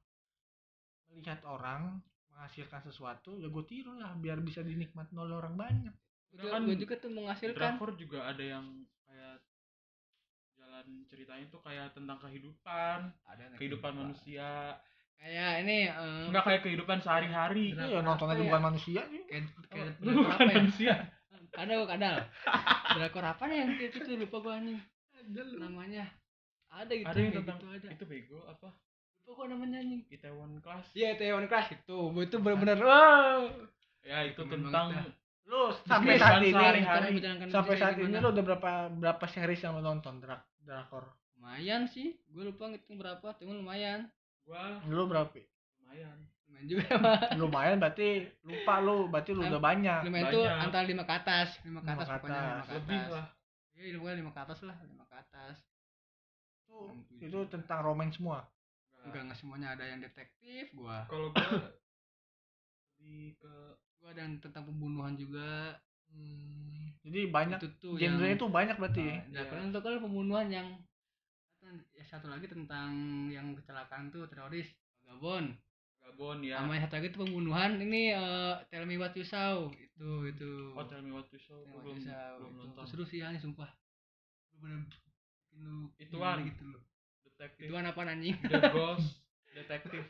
Melihat 1.10 1.42
orang 1.46 2.02
menghasilkan 2.30 2.80
sesuatu, 2.86 3.36
ya 3.36 3.50
gue 3.50 3.64
tiru 3.66 3.98
lah 3.98 4.14
biar 4.16 4.40
bisa 4.40 4.62
dinikmati 4.64 5.12
oleh 5.18 5.36
orang 5.36 5.58
banyak. 5.58 5.94
Kan 6.38 6.62
gua 6.64 6.76
juga 6.78 6.94
tuh 6.96 7.10
menghasilkan 7.10 7.76
Drakor 7.76 7.98
juga 7.98 8.30
ada 8.30 8.40
yang 8.40 8.86
kayak 9.04 9.42
jalan 10.54 10.86
ceritanya 11.10 11.46
tuh 11.50 11.60
kayak 11.66 11.90
tentang 11.92 12.18
kehidupan, 12.22 12.98
ada 13.26 13.42
nih 13.50 13.58
kehidupan 13.58 13.92
manusia. 13.92 14.78
Kayak 15.20 15.52
ini 15.62 15.76
eh, 15.86 16.24
Enggak 16.32 16.44
kayak 16.48 16.60
kehidupan 16.64 16.98
sehari-hari. 17.04 17.76
Iya, 17.76 18.00
nonton 18.00 18.26
apa 18.26 18.34
aja 18.34 18.40
ya? 18.40 18.46
bukan 18.48 18.62
manusia 18.72 19.00
kayak 19.04 19.44
kayak 19.68 19.86
bukan 20.00 20.24
apa 20.32 20.42
ya? 20.48 20.56
Manusia. 20.56 20.94
kadal 21.50 21.82
kadal 21.82 22.16
drakor 22.96 23.24
apa 23.26 23.42
nih 23.50 23.56
yang 23.60 23.70
kayak 23.76 23.90
gitu? 24.00 24.10
Lupa 24.16 24.36
gua 24.40 24.52
anjing. 24.56 24.80
Namanya. 25.60 26.04
Ada 26.70 26.92
gitu 26.94 27.10
Ada 27.10 27.18
yang 27.20 27.32
tentang 27.42 27.58
gitu 27.58 27.68
ada. 27.74 27.88
itu 27.92 28.04
bego 28.08 28.38
apa? 28.48 28.68
lupa 29.20 29.30
gua 29.36 29.46
namanya 29.52 29.78
anjing. 29.84 30.02
Itaewon 30.08 30.52
Class. 30.64 30.86
iya 30.96 31.14
Taiwan 31.20 31.46
Class 31.46 31.68
itu. 31.70 31.98
Itu 32.16 32.36
bener-bener 32.40 32.78
wow 32.80 33.40
Ya 34.00 34.24
itu 34.24 34.40
tentang 34.48 34.96
Lu 35.50 35.74
sampai 35.82 36.14
Kehidupan 36.14 36.78
saat 36.86 37.10
ini, 37.10 37.50
sampai 37.50 37.74
saat 37.74 37.98
ini 37.98 38.16
lu 38.22 38.30
udah 38.30 38.44
berapa 38.46 38.72
berapa 38.94 39.24
series 39.26 39.66
yang 39.66 39.74
lu 39.76 39.82
nonton 39.82 40.22
drak 40.22 40.46
drakor? 40.62 41.10
lumayan 41.40 41.88
sih. 41.90 42.14
Gue 42.30 42.46
lupa 42.46 42.70
ngitung 42.70 43.00
berapa 43.00 43.34
cuma 43.40 43.56
lumayan 43.58 44.06
gua 44.50 44.64
Lu 44.90 45.06
berapa? 45.06 45.38
lumayan. 45.78 46.18
lumayan 46.46 46.66
juga 46.66 46.84
mah 47.04 47.18
Lumayan 47.38 47.76
berarti 47.78 48.08
lupa 48.42 48.74
lu, 48.82 49.06
berarti 49.12 49.30
lu 49.36 49.42
udah 49.46 49.62
banyak. 49.62 50.00
lumayan 50.06 50.26
tuh 50.34 50.44
banyak. 50.44 50.64
antara 50.66 50.84
lima 50.90 51.04
ke 51.06 51.14
atas 51.14 51.48
lima 51.66 51.80
ke 51.80 51.90
Lima 51.90 51.94
atas 51.94 52.08
ke 52.10 52.14
pokoknya 52.18 52.42
lima 52.42 52.52
atas. 52.58 52.66
ke 52.66 52.72
Lebih 52.74 52.98
atas 52.98 53.10
lah. 53.14 53.26
iya 53.78 53.96
pokoknya 53.96 54.16
lima 54.20 54.30
ke 54.36 54.40
atas 54.44 54.58
lah 54.68 54.76
lima 54.84 55.04
ke 55.06 55.16
atas 55.16 55.56
Itu, 56.66 56.78
itu 57.26 57.38
tentang 57.52 57.80
romance 57.86 58.16
semua. 58.18 58.38
enggak 59.06 59.22
enggak 59.24 59.38
semuanya 59.40 59.68
ada 59.74 59.84
yang 59.90 60.00
detektif 60.04 60.64
gua 60.76 60.98
Kalau 61.08 61.28
gua 61.32 61.42
lebih 63.00 63.34
ke 63.40 63.54
gua 64.00 64.08
ada 64.12 64.20
yang 64.24 64.34
tentang 64.40 64.64
pembunuhan 64.68 65.14
juga 65.16 65.78
Hmm, 66.10 66.90
jadi 67.06 67.30
banyak 67.30 67.58
itu 67.62 67.68
tuh 67.78 67.94
genre 67.94 68.26
yang 68.26 68.34
itu 68.34 68.46
banyak 68.50 68.76
berarti. 68.82 69.06
ya? 69.06 69.14
Nah, 69.30 69.44
kalian 69.46 69.70
tuh 69.70 69.78
kan 69.78 70.02
pembunuhan 70.02 70.46
yang 70.50 70.66
ya 71.90 72.04
satu 72.04 72.26
lagi 72.26 72.46
tentang 72.46 72.90
yang 73.28 73.52
kecelakaan 73.52 74.08
tuh 74.08 74.26
teroris 74.26 74.66
Gabon 75.02 75.54
Gabon 76.00 76.38
ya. 76.40 76.58
sama 76.58 76.74
yang 76.74 76.84
satu 76.84 76.96
lagi 76.96 77.08
tuh 77.08 77.20
pembunuhan 77.22 77.78
ini 77.78 78.10
eh, 78.10 78.54
Tell 78.66 78.84
Me 78.84 78.96
What 78.96 79.12
You 79.12 79.22
Saw 79.22 79.68
itu 79.70 80.10
itu 80.26 80.50
Oh, 80.72 80.84
Tell 80.84 81.00
Me 81.00 81.10
What 81.10 81.28
You 81.28 81.38
Saw. 81.38 81.60
Tell 81.60 81.78
belum 81.78 81.96
You 81.96 82.04
Saw 82.04 82.30
belum 82.36 82.50
itu. 82.50 82.60
nonton. 82.64 82.84
seru 82.84 83.04
sih 83.04 83.20
anjing 83.20 83.42
sumpah 83.44 83.70
bener 84.54 84.84
bikin 85.40 85.60
lu 85.62 85.88
Ituan. 85.96 86.44
gitu 86.44 86.64
loh 86.66 86.82
Detektif. 87.24 87.64
ituan 87.66 87.84
apa 87.84 88.00
anjing 88.04 88.36
The 88.42 88.60
Ghost 88.70 89.08
Detektif. 89.50 90.04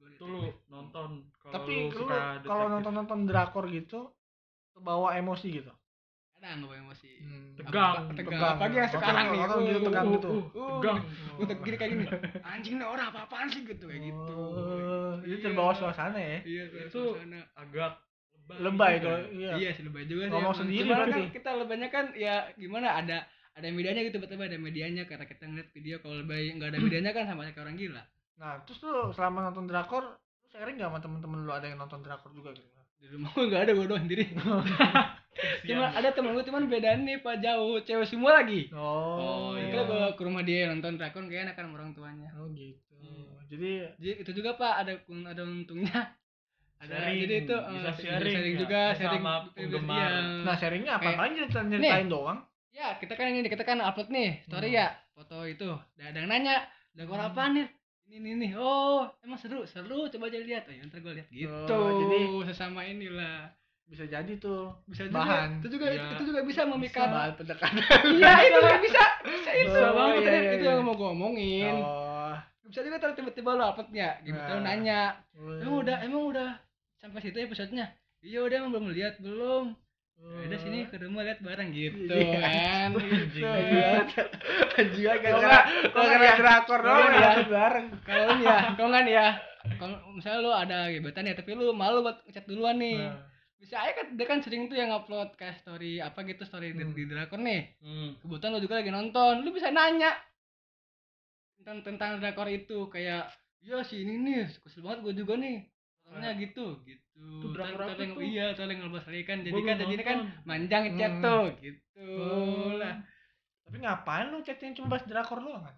Itu 0.00 0.24
lu 0.24 0.42
nonton 0.66 1.28
kalau 1.36 1.52
Tapi 1.54 1.72
lu 1.88 1.92
lu 1.94 2.04
kalau 2.04 2.38
detektif. 2.40 2.72
nonton-nonton 2.72 3.18
drakor 3.24 3.64
gitu 3.68 4.12
kebawa 4.70 5.14
emosi 5.14 5.48
gitu. 5.54 5.72
Ada 6.40 6.56
nggak 6.56 6.78
emosi 6.78 7.10
Hmm. 7.20 7.52
Tegang. 7.52 7.92
Apa- 8.00 8.16
tegang 8.16 8.32
Tegang. 8.32 8.40
yang 8.40 8.72
Nonton- 8.80 8.94
sekarang 8.96 9.24
nih 9.26 9.38
gitu, 9.38 9.52
Uh, 9.60 9.84
tegang 9.84 10.06
gitu. 10.10 10.28
uh, 10.28 10.40
uh, 10.56 10.70
Tegang. 10.80 10.98
uh, 10.98 11.42
uh, 11.42 11.56
gini 11.60 11.76
kayak 11.76 11.90
gini 11.92 12.04
anjing 12.42 12.74
nih 12.76 12.88
orang 12.88 13.06
apa 13.06 13.18
apaan 13.22 13.46
sih 13.46 13.60
gitu 13.62 13.84
kayak 13.84 14.02
gitu 14.02 14.34
Oh, 14.34 15.12
itu 15.20 15.30
Iya. 15.30 15.44
terbawa 15.44 15.72
suasana 15.72 16.16
ya. 16.16 16.38
iya 16.42 16.62
Itu 16.82 17.00
suasana. 17.12 17.40
agak 17.54 17.92
lebay. 18.50 18.58
Lebay 18.58 18.92
juga 18.96 19.04
tuh, 19.04 19.12
ya. 19.12 19.20
iya. 19.30 19.52
Iya 19.54 19.70
sih 19.70 19.82
lebay 19.84 20.04
juga 20.04 20.22
sih. 20.24 20.32
Ngomong 20.32 20.54
sendiri 20.56 20.88
berarti. 20.88 21.12
kan 21.12 21.24
kita 21.30 21.50
lebaynya 21.54 21.88
kan 21.88 22.04
ya 22.14 22.34
gimana 22.54 22.88
ada 22.94 23.18
ada 23.50 23.66
medianya 23.68 24.02
gitu 24.02 24.16
betul 24.16 24.40
ada 24.40 24.56
medianya 24.56 25.04
karena 25.04 25.22
kita 25.24 25.44
ngeliat 25.44 25.68
video 25.70 26.00
kalau 26.00 26.16
lebay 26.16 26.48
nggak 26.50 26.68
ada 26.68 26.78
medianya 26.78 27.12
kan 27.12 27.24
sama 27.26 27.44
kayak 27.44 27.60
orang 27.60 27.76
gila. 27.76 28.02
Nah, 28.36 28.56
terus 28.64 28.80
lu 28.80 29.12
selama 29.12 29.44
nonton 29.44 29.68
drakor, 29.68 30.00
lu 30.16 30.46
sharing 30.48 30.74
gak 30.74 30.88
sama 30.88 30.98
temen-temen 30.98 31.44
lu 31.44 31.52
ada 31.52 31.68
yang 31.68 31.76
nonton 31.76 32.00
drakor 32.00 32.32
juga 32.32 32.50
gitu? 32.50 32.64
Di 32.96 33.06
rumah 33.06 33.28
gue 33.30 33.44
nggak 33.44 33.62
ada 33.62 33.72
gue 33.72 33.84
doang 33.84 34.02
sendiri. 34.02 34.24
Cuma 35.62 35.86
Siang. 35.86 35.96
ada 35.96 36.08
temen 36.10 36.32
gue 36.32 36.44
cuman 36.44 36.62
beda 36.66 36.90
nih 36.96 37.16
pak 37.18 37.38
jauh 37.38 37.80
cewek 37.80 38.04
semua 38.04 38.30
lagi. 38.36 38.68
Oh, 38.70 39.54
Itu 39.54 39.72
iya. 39.72 39.82
gue 39.82 40.02
ke 40.12 40.22
rumah 40.22 40.42
dia 40.42 40.66
nonton 40.66 40.94
drakor 40.94 41.24
kayak 41.24 41.48
enakan 41.48 41.72
orang 41.72 41.90
tuanya. 41.90 42.28
Oh 42.34 42.48
gitu. 42.50 42.94
Hmm. 42.94 43.40
Jadi 43.46 43.88
Jadi 43.96 44.12
itu 44.20 44.30
juga 44.34 44.54
pak 44.54 44.74
ada 44.78 44.92
ada 45.26 45.42
untungnya. 45.42 45.92
Ada 46.80 46.96
Sharing, 46.96 47.20
jadi 47.20 47.34
itu 47.44 47.52
eh, 47.52 47.72
bisa 47.76 47.92
sharing 47.92 48.32
ya, 48.40 48.56
juga 48.56 48.80
sharing 48.94 49.20
sama 49.20 49.34
penggemar. 49.52 50.00
Iya. 50.00 50.40
nah 50.40 50.54
sharingnya 50.56 50.92
apa 50.96 51.04
Kayak- 51.06 51.20
aja 51.20 51.42
cerita 51.44 51.60
nyeritain 51.68 52.08
doang? 52.08 52.38
Ya, 52.70 52.88
kita 52.96 53.12
kan 53.12 53.26
ini 53.28 53.44
kita 53.44 53.62
kan 53.62 53.78
upload 53.78 54.08
nih 54.08 54.40
story 54.40 54.68
Hmm. 54.70 54.80
ya, 54.80 54.86
foto 55.12 55.44
itu. 55.44 55.68
Dan 55.92 56.04
ada 56.08 56.16
yang 56.16 56.32
nanya, 56.32 56.56
"Drakor 56.90 57.20
Hmm. 57.20 57.28
apa 57.28 57.42
nih?" 57.52 57.66
Ini 58.08 58.16
ini 58.16 58.32
nih. 58.40 58.50
Oh, 58.56 59.04
emang 59.20 59.36
seru, 59.36 59.60
seru. 59.64 60.08
Coba 60.08 60.26
aja 60.26 60.40
lihat. 60.40 60.64
Oh, 60.64 60.72
ya 60.72 60.80
ntar 60.82 60.98
gue 60.98 61.12
lihat 61.14 61.28
gitu. 61.28 61.52
Oh, 61.68 61.90
jadi- 62.00 62.48
sesama 62.48 62.80
inilah. 62.82 63.52
Bisa 63.90 64.06
jadi 64.06 64.32
tuh 64.36 64.70
Bisa 64.86 65.02
juga. 65.04 65.18
bahan. 65.18 65.58
Itu 65.58 65.68
juga 65.68 65.86
Iya. 65.88 66.14
itu 66.14 66.22
juga 66.24 66.40
bisa 66.42 66.62
memikat. 66.64 67.10
bahan 67.10 67.32
pendekatan. 67.34 67.82
Iya, 68.08 68.32
itu 68.40 68.58
juga 68.60 68.78
bisa. 68.86 69.02
Bisa 69.20 69.50
itu. 69.52 69.76
Oh, 69.76 69.90
Bang. 69.92 70.10
iya, 70.16 70.30
iya, 70.30 70.50
itu 70.52 70.64
iya. 70.64 70.72
yang 70.72 70.86
mau 70.86 70.94
gue 70.94 71.08
omongin. 71.10 71.74
Oh. 71.76 72.34
Bisa 72.62 72.80
juga 72.80 73.02
tiba-tiba 73.02 73.50
lo 73.52 73.64
uploadnya. 73.68 74.22
Gitu 74.22 74.30
Nah. 74.32 74.46
lo 74.48 74.56
nanya, 74.60 75.00
"Emang 75.34 75.74
Hmm. 75.74 75.82
udah 75.82 75.96
emang 76.00 76.22
udah 76.24 76.48
sampai 76.96 77.18
situ 77.20 77.34
episodenya?" 77.36 77.90
Iya 78.20 78.40
udah 78.40 78.56
emang 78.58 78.70
belum 78.72 78.86
lihat 78.90 79.18
belum. 79.18 79.74
Ya 80.20 80.46
udah 80.46 80.60
sini 80.60 80.84
ke 80.84 80.94
rumah 80.96 81.24
lihat 81.24 81.40
bareng 81.40 81.72
gitu 81.72 82.06
Iya. 82.06 82.38
kan. 82.38 82.88
Anjing. 82.94 83.42
Anjing 84.70 85.06
aja 85.08 85.28
Kalau 85.88 86.04
nggak- 86.04 86.36
drakor 86.36 86.80
doang 86.80 87.08
nggak- 87.08 87.36
ya 87.36 87.48
bareng. 87.48 87.86
kalau 88.02 88.24
ya 88.38 88.56
kalau 88.70 88.88
nggak 88.88 89.02
nih 89.02 89.14
ya 89.14 89.28
kalau 89.74 89.96
misalnya 90.10 90.38
lu 90.40 90.52
ada 90.52 90.78
gebetan 90.88 91.24
ya 91.24 91.34
tapi 91.34 91.50
lu 91.52 91.72
malu 91.72 92.00
buat 92.00 92.20
ngechat 92.22 92.44
duluan 92.44 92.76
nih 92.76 93.00
Nah. 93.02 93.16
Bisa 93.60 93.76
aja 93.76 93.92
kan 93.94 94.06
dia 94.10 94.24
kan 94.24 94.40
sering 94.40 94.66
tuh 94.66 94.74
yang 94.74 94.88
upload 94.90 95.36
kayak 95.36 95.60
story 95.60 96.00
apa 96.00 96.24
gitu 96.24 96.42
story 96.42 96.72
di, 96.72 96.80
Hmm. 96.80 96.96
di 96.96 97.04
drakor 97.04 97.36
nih 97.38 97.76
Hmm. 97.78 98.16
kebetulan 98.18 98.52
lu 98.52 98.60
juga 98.60 98.74
lagi 98.76 98.88
nonton 98.88 99.44
lu 99.44 99.52
bisa 99.52 99.68
nanya 99.68 100.16
tentang 101.58 101.84
tentang 101.84 102.10
drakor 102.18 102.48
itu 102.48 102.88
kayak 102.88 103.28
ya 103.60 103.84
si 103.84 104.00
ini 104.00 104.16
nih 104.18 104.48
kesel 104.58 104.80
banget 104.80 105.04
gue 105.04 105.14
juga 105.14 105.36
nih 105.36 105.68
orangnya 106.02 106.32
gitu 106.40 106.80
gitu 106.82 107.04
Itu 107.20 107.52
Ntar- 107.52 107.76
drakor 107.76 107.80
apa 107.84 107.92
tuh? 108.16 108.24
iya 108.24 108.46
ngebahas 108.80 109.06
lagi 109.06 109.24
kan 109.24 109.38
jadi 109.44 109.60
kan 109.60 109.76
jadi 109.78 109.94
kan 110.00 110.18
manjang 110.42 110.84
chat 110.96 111.12
Hmm. 111.12 111.22
tuh 111.22 111.44
gitu 111.60 112.08
lah 112.74 112.96
Tapi 113.60 113.76
ngapain 113.78 114.26
lu 114.32 114.40
chatting 114.40 114.72
cuma 114.72 114.88
bahas 114.90 115.04
drakor 115.04 115.38
doang 115.38 115.62
kan? 115.62 115.76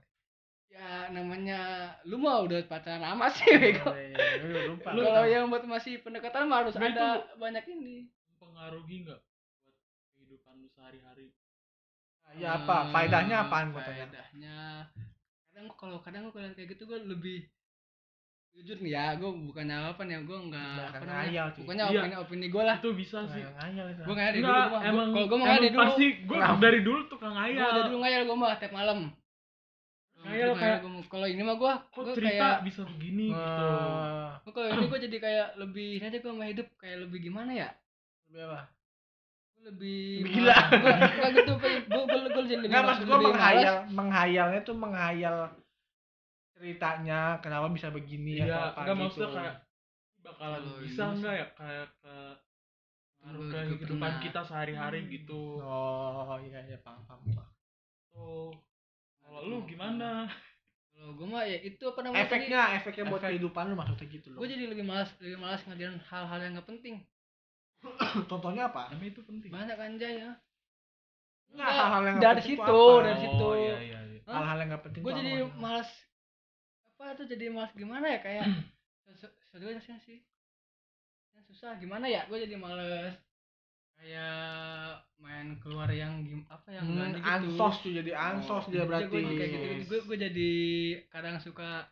Ya 0.73 0.89
namanya 1.11 1.61
lu 2.03 2.17
mah 2.17 2.41
udah 2.41 2.65
pacaran 2.65 2.99
lama 2.99 3.29
sih 3.29 3.45
bego. 3.55 3.85
Oh, 3.85 3.93
iya, 3.93 4.09
iya, 4.11 4.41
iya, 4.41 4.61
lupa. 4.67 4.89
Lu- 4.91 5.05
kalau 5.05 5.25
yang 5.25 5.45
buat 5.47 5.65
masih 5.65 6.01
pendekatan 6.01 6.49
mah 6.49 6.65
harus 6.65 6.73
Sebenarnya 6.73 7.21
ada 7.21 7.37
banyak 7.37 7.65
ini. 7.69 8.09
mempengaruhi 8.33 8.97
nggak 9.05 9.21
buat 9.21 9.77
kehidupan 10.17 10.55
lu 10.57 10.69
sehari-hari? 10.69 11.29
Ya 12.33 12.57
apa? 12.57 12.89
Faedahnya 12.89 13.37
Eh, 13.37 13.45
apaan 13.45 13.67
gua 13.71 13.83
faedahnya. 13.83 14.89
Kadang 15.47 15.69
gua- 15.69 15.79
kalau 15.79 15.99
kadang 16.01 16.23
gue 16.25 16.33
kayak 16.33 16.65
gitu 16.67 16.83
gue 16.83 16.99
lebih 17.05 17.45
jujur 18.53 18.81
nih 18.81 18.93
ya 18.93 19.17
gue 19.17 19.29
bukannya 19.29 19.77
apa 19.87 20.03
nih 20.03 20.17
gue 20.23 20.39
nggak 20.43 20.73
apa 20.83 20.97
namanya 20.99 21.25
ngayal 21.25 21.47
sih. 21.49 21.61
pokoknya 21.63 21.85
Iya. 21.87 22.01
opini 22.01 22.17
opini 22.19 22.47
gue 22.49 22.63
lah. 22.63 22.77
Itu 22.79 22.91
bisa 22.93 23.19
sih. 23.27 23.41
Nggak 23.41 23.55
ngayal 23.59 23.87
itu 23.87 24.01
gue 24.03 24.15
ngayal 24.15 24.33
dari 24.33 24.41
dulu 24.43 24.61
gua 24.67 24.81
emang 24.83 25.07
kalau 25.09 25.25
gue 25.25 25.37
mau 25.37 25.45
ngayal 25.47 25.57
dari 25.59 25.71
dulu. 25.71 25.83
pasti 25.83 26.07
gue 26.23 26.37
dari 26.59 26.81
dulu 26.83 27.01
tukang 27.07 27.33
gue 27.33 27.39
ngayal. 27.39 27.69
Dari 27.71 27.83
dulu 27.87 27.99
ngayal 28.01 28.23
gue 28.23 28.37
mah 28.39 28.51
tiap 28.57 28.73
malam 28.73 28.99
Ngayal 30.23 30.51
kayak- 30.55 30.83
kalau 31.07 31.27
ini 31.27 31.43
mah 31.43 31.57
gue 31.57 31.73
kok 31.85 32.01
gue 32.01 32.15
cerita 32.15 32.47
kayak 32.53 32.63
bisa 32.63 32.81
begini 32.87 33.27
gitu 33.29 33.67
Wah, 33.67 34.31
gua 34.41 34.53
kalau 34.53 34.69
ini 34.71 34.85
gue 34.87 35.01
jadi 35.03 35.17
kayak 35.19 35.49
lebih 35.57 35.91
aja 35.99 36.17
gue 36.17 36.31
sama 36.31 36.45
hidup 36.47 36.69
kayak 36.77 36.97
lebih 37.01 37.19
gimana 37.21 37.51
ya 37.53 37.69
lebih 38.27 38.43
apa 38.45 38.61
lebih 39.63 40.03
Lebih 40.21 40.33
gila. 40.33 40.57
gue 40.73 40.91
nggak 40.93 41.31
gitu 41.37 41.53
gue 41.55 41.71
gue 41.85 42.03
gue 42.05 42.43
jadi 42.45 42.55
lebih 42.57 42.69
Enggak 42.69 42.85
maksud 42.85 43.05
gua 43.05 43.15
lebih 43.15 43.27
menghayal, 43.29 43.77
menghayalnya 43.89 44.61
tuh 44.63 44.77
menghayal 44.77 45.37
ceritanya 46.53 47.21
kenapa 47.39 47.67
bisa 47.69 47.89
begini 47.89 48.39
iya 48.39 48.47
atau 48.47 48.63
apa 48.69 48.79
enggak 48.81 48.95
gitu. 48.95 49.03
maksudnya 49.03 49.31
kayak 49.33 49.57
bakalan 50.23 50.61
Kalau 50.61 50.79
bisa 50.81 51.03
enggak 51.09 51.35
ya 51.35 51.47
kayak 51.53 51.89
ke 51.97 52.17
Gua 53.23 53.39
ke 53.45 53.59
kehidupan 53.71 54.13
kita 54.21 54.41
sehari-hari 54.41 54.99
Hmm. 55.01 55.11
gitu 55.13 55.41
Oh, 55.59 56.35
iya 56.41 56.59
iya 56.65 56.79
paham 56.79 57.03
paham. 57.05 57.23
paham. 57.29 57.51
tuh 58.09 58.51
kalau 59.33 59.49
lu 59.49 59.59
gimana 59.65 60.29
kalau 60.93 61.17
gue 61.17 61.25
mah 61.25 61.43
ya 61.49 61.57
itu 61.65 61.83
apa 61.89 62.05
namanya 62.05 62.29
Efeknya, 62.29 62.63
efeknya 62.77 63.05
buat 63.09 63.25
Efek. 63.25 63.31
kehidupan 63.33 63.65
lu 63.73 63.75
maksudnya 63.81 64.07
gitu 64.13 64.27
loh. 64.29 64.39
gue 64.45 64.49
jadi 64.53 64.65
lebih 64.69 64.85
malas 64.85 65.09
lebih 65.25 65.39
malas 65.41 65.65
ngerjain 65.65 65.97
hal-hal 66.05 66.39
yang 66.45 66.53
nggak 66.61 66.69
penting 66.69 66.97
Contohnya 68.31 68.69
apa? 68.69 68.93
namanya 68.93 69.11
itu 69.11 69.21
penting 69.25 69.51
banyak 69.51 69.79
anjay 69.81 70.21
ya 70.21 70.31
Enggak 71.53 71.69
hal-hal 71.73 72.03
yang 72.05 72.17
dari 72.21 72.41
penting 72.45 72.57
tuh 72.61 72.69
situ, 72.69 72.81
apa? 72.93 73.05
dari 73.09 73.19
situ. 73.25 73.45
oh 73.49 73.55
iya 73.57 73.77
iya 73.81 74.01
iya? 74.05 74.21
Hal-hal 74.29 74.57
yang 74.61 74.69
nggak 74.69 74.85
penting. 74.85 75.01
gue 75.03 75.13
tuh 75.13 75.23
jadi 75.25 75.43
apa? 75.49 75.57
malas 75.57 75.91
apa 76.93 77.03
itu 77.19 77.25
jadi 77.35 77.45
malas 77.51 77.73
gimana 77.73 78.07
ya 78.07 78.19
kayak 78.21 78.45
sesuatu 79.49 79.65
sih 80.05 80.19
yang 81.33 81.45
susah 81.49 81.73
gimana 81.81 82.05
ya 82.07 82.29
gue 82.29 82.37
jadi 82.37 82.55
males 82.61 83.17
kayak 84.03 84.99
main 85.17 85.55
keluar 85.57 85.87
yang 85.89 86.21
gim 86.21 86.43
apa 86.45 86.69
yang 86.69 86.83
Hmm, 86.85 87.15
gitu 87.15 87.23
ansos 87.23 87.75
tuh 87.79 87.93
jadi 87.93 88.11
ansos 88.13 88.67
dia 88.67 88.83
berarti. 88.83 89.15
gue 89.15 89.23
kayak 89.33 89.51
gitu, 89.53 89.67
gue 89.87 89.99
gue 90.05 90.17
jadi 90.21 90.51
kadang 91.09 91.39
suka 91.39 91.87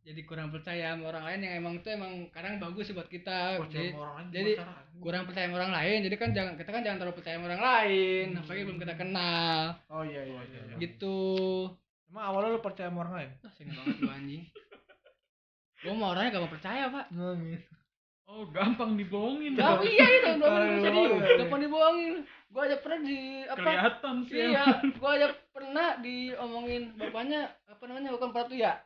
jadi 0.00 0.18
kurang 0.24 0.48
percaya 0.48 0.92
sama 0.92 1.06
orang 1.06 1.24
lain 1.24 1.40
yang 1.40 1.54
emang 1.56 1.74
itu 1.76 1.88
emang 1.88 2.10
kadang 2.28 2.58
bagus 2.58 2.84
sih 2.84 2.96
buat 2.96 3.06
kita 3.06 3.60
Percaya 3.60 3.70
jadi 3.70 3.88
orang 3.94 4.14
lain 4.16 4.26
jadi- 4.32 4.56
kurang 4.98 5.22
percaya 5.24 5.46
sama 5.46 5.56
orang 5.58 5.72
lain 5.72 5.98
jadi 6.02 6.16
kan 6.16 6.30
jangan 6.32 6.52
kita 6.54 6.70
kan 6.72 6.82
jangan 6.82 6.98
terlalu 6.98 7.16
percaya 7.16 7.34
sama 7.36 7.46
orang 7.46 7.62
lain 7.62 8.26
Hmm. 8.28 8.40
apalagi 8.40 8.62
belum 8.64 8.78
kita 8.80 8.94
kenal 8.96 9.58
Oh 9.86 10.02
iya 10.02 10.22
iya 10.24 10.40
iya. 10.44 10.60
iya. 10.64 10.76
gitu 10.76 11.18
Emang 12.08 12.24
awalnya 12.26 12.50
lu 12.50 12.60
percaya 12.60 12.88
sama 12.88 13.00
orang 13.00 13.14
lain? 13.16 13.30
ah 13.38 13.52
sini 13.52 13.70
banget 13.70 13.96
lu 14.00 14.10
anjing 14.10 14.42
gue 15.84 15.94
mau 15.94 16.10
orangnya 16.10 16.30
gak 16.32 16.42
mau 16.42 16.50
percaya 16.50 16.82
pak 16.88 17.04
Enggak 17.08 17.34
gitu. 17.38 17.70
Oh 18.28 18.44
gampang 18.48 18.94
dibohongin 18.94 19.56
Oh 19.56 19.80
dong 19.80 19.80
iya 19.82 20.06
itu 20.06 20.28
Kalau 20.36 20.58
serius, 20.60 20.84
dibohongin. 20.84 21.36
gampang 21.38 21.60
dibohongin. 21.60 22.14
Gua 22.48 22.62
aja 22.64 22.76
pernah 22.78 23.00
di 23.02 23.18
apa? 23.44 23.56
kelihatan 23.58 24.14
sih 24.24 24.36
Iya, 24.38 24.64
gua 24.96 25.10
aja 25.14 25.26
pernah 25.50 25.88
diomongin 25.98 26.82
bapaknya 26.94 27.40
apa 27.64 27.82
namanya 27.84 28.10
bukan 28.10 28.30
Pratu 28.30 28.52
ya. 28.52 28.76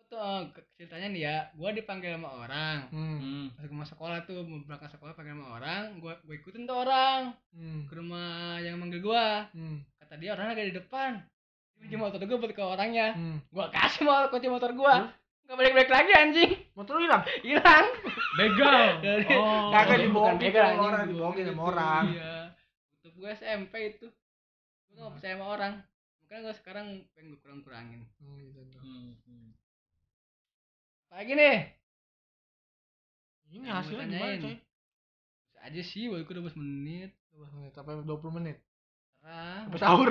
Itu 0.00 0.12
eh, 0.12 0.42
ceritanya 0.74 1.08
nih 1.08 1.22
ya, 1.22 1.36
gua 1.54 1.70
dipanggil 1.70 2.12
sama 2.12 2.30
orang. 2.34 2.78
Hmm. 2.90 3.16
Hmm. 3.16 3.44
Pas 3.54 3.64
gua 3.64 3.86
sekolah 3.86 4.18
tuh, 4.24 4.40
mau 4.42 4.60
berangkat 4.60 4.90
sekolah 4.90 5.12
panggil 5.12 5.36
sama 5.36 5.56
orang, 5.56 5.82
gua 5.98 6.16
gua 6.20 6.34
ikutin 6.34 6.64
tuh 6.64 6.76
orang 6.78 7.32
Hmm. 7.52 7.84
ke 7.86 7.94
rumah 7.94 8.56
yang 8.58 8.76
manggil 8.76 9.00
gua. 9.00 9.48
Hmm. 9.52 9.80
Kata 9.96 10.16
dia 10.16 10.32
orangnya 10.32 10.54
lagi 10.54 10.72
di 10.72 10.76
depan. 10.76 11.20
Dia 11.76 11.80
Kunci 11.82 11.96
motor 11.96 12.20
gua 12.20 12.38
buat 12.38 12.52
ke 12.52 12.60
orangnya. 12.62 13.06
Hmm. 13.12 13.38
Gua 13.48 13.68
kasih 13.68 14.02
mau 14.02 14.28
kunci 14.28 14.48
motor 14.48 14.72
gua. 14.72 15.08
Gak 15.50 15.58
balik-balik 15.58 15.90
lagi 15.90 16.12
anjing. 16.14 16.50
Motor 16.78 17.02
lu 17.02 17.10
hilang? 17.10 17.26
Hilang. 17.42 17.86
begal 18.38 19.02
oh 19.34 19.74
Kagak 19.74 19.98
Bukan 19.98 20.06
dibohongin 20.06 20.38
begal, 20.46 20.62
sama 20.62 20.70
anjing, 20.70 20.86
orang, 20.86 21.04
dibohongin 21.10 21.42
sama 21.42 21.50
gitu. 21.50 21.70
orang. 21.74 22.04
Iya. 22.06 22.34
Untuk 22.94 23.12
gue 23.18 23.30
SMP 23.34 23.74
itu. 23.90 24.06
Gue 24.94 25.02
gak 25.02 25.14
percaya 25.18 25.34
sama 25.34 25.46
orang. 25.50 25.72
Makanya 26.22 26.40
gue 26.46 26.54
sekarang 26.54 26.86
pengen 27.18 27.34
gue 27.34 27.40
kurang-kurangin. 27.42 28.00
Hmm, 28.22 28.38
gitu. 28.46 28.78
Hmm, 28.78 29.10
hmm. 29.26 29.50
Lagi 31.18 31.32
nih. 31.34 31.58
Ini 33.50 33.66
hasilnya 33.74 34.06
gimana 34.06 34.34
coy? 34.38 34.54
Bisa 34.54 35.58
aja 35.66 35.82
sih, 35.82 36.06
baru 36.06 36.46
12 36.46 36.62
menit. 36.62 37.10
12 37.34 37.58
menit 37.58 37.74
apa 37.74 37.98
20 38.06 38.38
menit? 38.38 38.62
Terang. 39.20 39.62
Sampai 39.68 39.80
sahur. 39.80 40.08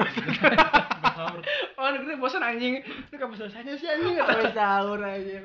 Sahur. 1.20 1.42
Oh, 1.76 1.88
gue 1.92 2.16
bosan 2.22 2.46
anjing. 2.46 2.80
Itu 2.86 3.16
kapan 3.18 3.36
selesainya 3.36 3.74
sih 3.76 3.90
anjing? 3.90 4.16
Sampai 4.22 4.54
sahur 4.60 5.00
aja. 5.02 5.38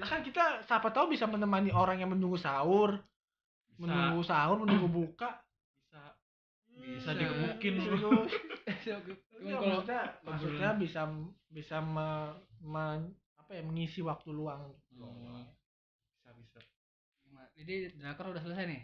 Lah 0.00 0.08
kan 0.08 0.20
kita 0.24 0.64
siapa 0.64 0.88
tahu 0.94 1.12
bisa 1.12 1.28
menemani 1.28 1.74
orang 1.74 2.00
yang 2.00 2.10
menunggu 2.14 2.40
sahur, 2.40 2.96
bisa 3.68 3.84
menunggu 3.84 4.22
sahur, 4.24 4.56
menunggu 4.64 4.88
buka. 4.88 5.42
bisa 5.90 6.02
Bisa 6.80 7.10
digebukin 7.18 7.74
lu. 7.84 8.12
Iya, 9.40 9.56
kalau 9.56 9.80
maksudnya, 9.80 10.02
maksudnya 10.20 10.70
bisa 10.76 11.02
bisa 11.48 11.80
me, 11.80 12.28
me- 12.60 13.08
apa 13.40 13.56
ya 13.56 13.64
mengisi 13.64 14.04
waktu 14.04 14.36
luang. 14.36 14.68
Hmm. 14.92 15.48
bisa 16.20 16.30
bisa 16.36 16.60
jadi 17.56 17.92
drakor 17.96 18.32
udah 18.36 18.42
selesai 18.44 18.68
nih. 18.68 18.82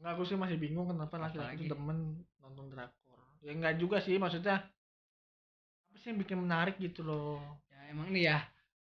Enggak, 0.00 0.12
aku 0.16 0.22
sih 0.24 0.36
masih 0.40 0.56
bingung 0.56 0.88
kenapa 0.88 1.20
laki-laki 1.20 1.68
itu 1.68 1.72
demen 1.72 2.24
nonton 2.40 2.72
drakor. 2.72 2.99
Ya 3.40 3.50
enggak 3.56 3.80
juga 3.80 3.98
sih, 3.98 4.20
maksudnya 4.20 4.60
apa 4.60 5.96
sih 5.98 6.12
yang 6.12 6.20
bikin 6.20 6.38
menarik 6.40 6.76
gitu 6.76 7.00
loh. 7.00 7.40
Ya 7.72 7.90
emang 7.90 8.12
nih 8.12 8.28
ya. 8.28 8.38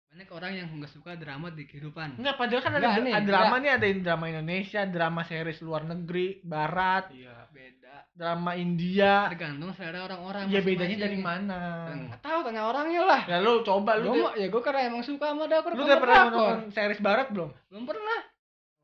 Banyak 0.10 0.30
orang 0.34 0.52
yang 0.58 0.68
nggak 0.74 0.90
suka 0.90 1.14
drama 1.16 1.54
di 1.54 1.70
kehidupan. 1.70 2.18
Enggak, 2.18 2.36
padahal 2.36 2.62
kan 2.66 2.74
ada, 2.76 2.98
nih, 2.98 3.14
ada 3.14 3.28
drama 3.30 3.56
nih, 3.62 3.72
ada 3.78 3.86
yang 3.86 4.02
drama 4.02 4.26
Indonesia, 4.26 4.82
drama 4.90 5.22
series 5.22 5.62
luar 5.62 5.86
negeri, 5.86 6.42
barat, 6.42 7.14
iya 7.14 7.46
Beda. 7.54 8.10
drama 8.18 8.58
India. 8.58 9.30
Tergantung 9.30 9.70
selera 9.78 10.10
orang-orang. 10.10 10.50
Ya 10.50 10.66
bedanya 10.66 10.98
dari 11.06 11.20
mana? 11.22 11.60
Nggak 11.94 12.22
tahu 12.26 12.40
tanya 12.42 12.62
orangnya 12.66 13.02
lah. 13.06 13.22
Ya 13.30 13.38
lu 13.38 13.62
coba 13.62 14.02
lu 14.02 14.18
Gua 14.18 14.34
ya 14.34 14.50
gue 14.50 14.62
karena 14.66 14.82
emang 14.90 15.06
suka 15.06 15.30
sama 15.30 15.46
drakor. 15.46 15.78
lu 15.78 15.86
udah 15.86 16.00
pernah 16.02 16.20
nonton 16.28 16.58
series 16.74 17.00
barat 17.00 17.30
belum? 17.30 17.50
Belum 17.70 17.86
pernah. 17.86 18.20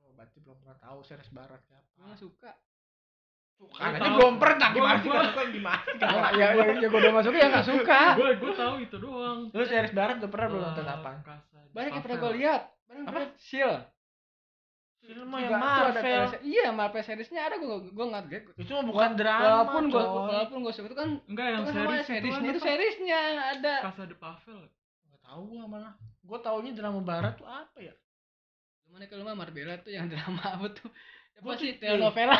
Oh, 0.06 0.14
berarti 0.14 0.38
belum 0.40 0.58
pernah 0.62 0.78
tahu 0.78 1.00
series 1.04 1.32
barat 1.34 1.60
kayak 1.66 1.84
Gue 1.90 2.06
apa. 2.06 2.08
nggak 2.14 2.22
suka. 2.22 2.52
Gua 3.56 3.72
tahu. 3.72 4.16
belum 4.20 4.36
pernah 4.36 4.68
Gua- 4.72 4.76
gimana 4.76 4.98
sih 5.00 5.10
gua- 5.10 5.28
suka 5.32 5.44
gimana 5.48 5.82
sih? 5.84 6.00
ya, 6.36 6.48
ya, 6.52 6.66
ya, 6.76 6.88
gue 6.88 7.00
udah 7.00 7.14
masuk 7.16 7.32
ya 7.34 7.46
nggak 7.48 7.66
suka. 7.66 8.02
gue 8.16 8.30
gue 8.36 8.54
tahu 8.54 8.76
itu 8.80 8.96
doang 9.00 9.40
Lu 9.52 9.64
series 9.64 9.94
barat 9.96 10.16
udah 10.20 10.32
pernah 10.32 10.48
belum 10.52 10.64
nonton 10.64 10.86
apa? 10.86 11.12
Banyak 11.72 11.92
yang 11.92 12.04
pernah 12.04 12.18
gue 12.20 12.34
lihat. 12.40 12.62
Banyak 12.86 13.06
Apa? 13.08 13.20
Shield. 13.36 13.82
Film 15.06 15.30
yang 15.38 15.54
Marvel. 15.54 16.34
Iya, 16.42 16.68
Marvel 16.74 17.04
seriesnya 17.06 17.46
ada 17.46 17.56
gue 17.62 17.78
gue 17.94 18.06
nggak 18.10 18.24
gue. 18.26 18.40
Itu 18.58 18.72
mah 18.74 18.86
bukan 18.90 19.12
drama. 19.14 19.44
Walaupun 19.46 19.84
gue 19.94 20.04
walaupun 20.04 20.58
gue 20.66 20.74
suka 20.74 20.88
itu 20.90 20.98
kan 20.98 21.10
enggak 21.30 21.48
yang 21.48 21.62
kan 21.62 21.74
series 21.74 22.06
seriesnya 22.10 22.50
itu 22.50 22.60
seriesnya 22.60 23.20
ada. 23.54 23.76
Casa 23.86 24.04
de 24.10 24.18
Papel 24.18 24.66
Nggak 25.06 25.22
tahu 25.22 25.42
gua 25.46 25.66
malah. 25.70 25.94
Gua 26.26 26.40
taunya 26.42 26.74
drama 26.74 27.06
barat 27.06 27.38
tuh 27.38 27.46
apa 27.46 27.78
ya? 27.78 27.94
Gimana 28.96 29.12
kalau 29.12 29.28
mah 29.28 29.36
Marbella 29.36 29.76
tuh 29.84 29.92
yang 29.92 30.08
drama 30.08 30.40
apa 30.56 30.72
tuh? 30.72 30.88
Apa 31.36 31.44
Gua 31.44 31.56
sih 31.60 31.76
tuh- 31.76 31.84
telenovela? 31.84 32.40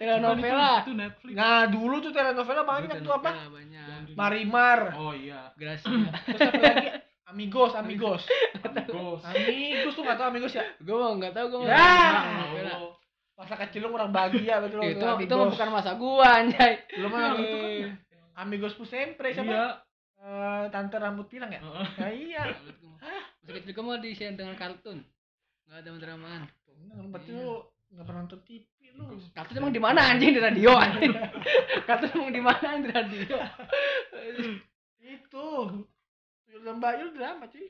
telenovela. 0.00 0.80
Itu, 0.80 0.80
itu 0.80 0.92
Netflix 0.96 1.34
Nah, 1.36 1.68
dulu 1.68 2.00
tuh 2.00 2.12
telenovela 2.16 2.64
banyak 2.64 2.96
tuh 3.04 3.12
apa? 3.12 3.30
Banyak. 3.44 4.16
Marimar. 4.16 4.96
oh 4.96 5.12
iya 5.12 5.52
Gracia. 5.52 5.92
Terus 6.24 6.40
apa 6.48 6.60
lagi? 6.64 6.88
Amigos, 7.28 7.76
Amigos. 7.76 8.24
Amigos 8.56 9.20
Amigos 9.20 9.92
tuh 9.92 10.00
nggak 10.00 10.16
tahu 10.16 10.26
Amigos 10.32 10.52
ya? 10.56 10.64
gue 10.80 10.96
mau 10.96 11.12
nggak 11.12 11.32
tahu 11.36 11.44
gue 11.44 11.58
mau. 11.60 11.68
Ya! 11.68 11.92
Oh, 12.72 12.96
Masa 13.36 13.54
kecil 13.60 13.84
lu 13.84 13.92
kurang 13.92 14.16
bahagia 14.16 14.64
betul 14.64 14.80
Itu 14.80 14.96
nonton 14.96 15.20
itu 15.20 15.36
bukan 15.52 15.68
masa 15.68 15.92
gua 16.00 16.40
anjay. 16.40 16.88
Lu 16.96 17.12
mah 17.12 17.36
Iya, 17.36 17.44
itu 17.44 17.56
kan. 18.16 18.48
Amigos 18.48 18.72
pun 18.72 18.88
sempre 18.88 19.36
siapa? 19.36 19.44
iya 19.44 19.66
Eh, 20.16 20.64
tante 20.72 20.96
rambut 20.96 21.28
pirang 21.28 21.52
ya? 21.52 21.60
Heeh. 21.60 21.86
Ya 22.00 22.08
iya. 22.08 22.42
Masa 23.44 23.52
kecil 23.52 23.76
gue 23.76 23.84
mau 23.84 24.00
di 24.00 24.16
dengan 24.16 24.56
kartun. 24.56 25.04
Nggak 25.66 25.78
ada 25.82 25.90
dramaan. 25.98 26.42
Bener, 26.66 27.04
berarti 27.10 27.30
lu 27.34 27.62
nggak 27.90 28.04
pernah 28.06 28.20
nonton 28.22 28.40
TV 28.46 28.66
lu. 28.94 29.04
Kartun 29.34 29.58
emang 29.58 29.74
di 29.74 29.82
mana 29.82 30.00
anjing 30.14 30.32
di 30.34 30.40
radio 30.40 30.72
anjing. 30.74 31.10
kartun 31.88 32.10
emang 32.14 32.32
di 32.34 32.42
mana 32.42 32.68
di 32.78 32.88
radio? 32.90 33.36
Itu. 35.06 35.48
Tuyul 36.46 36.62
dan 36.62 36.78
Bayul 36.78 37.10
drama 37.14 37.46
cuy. 37.50 37.66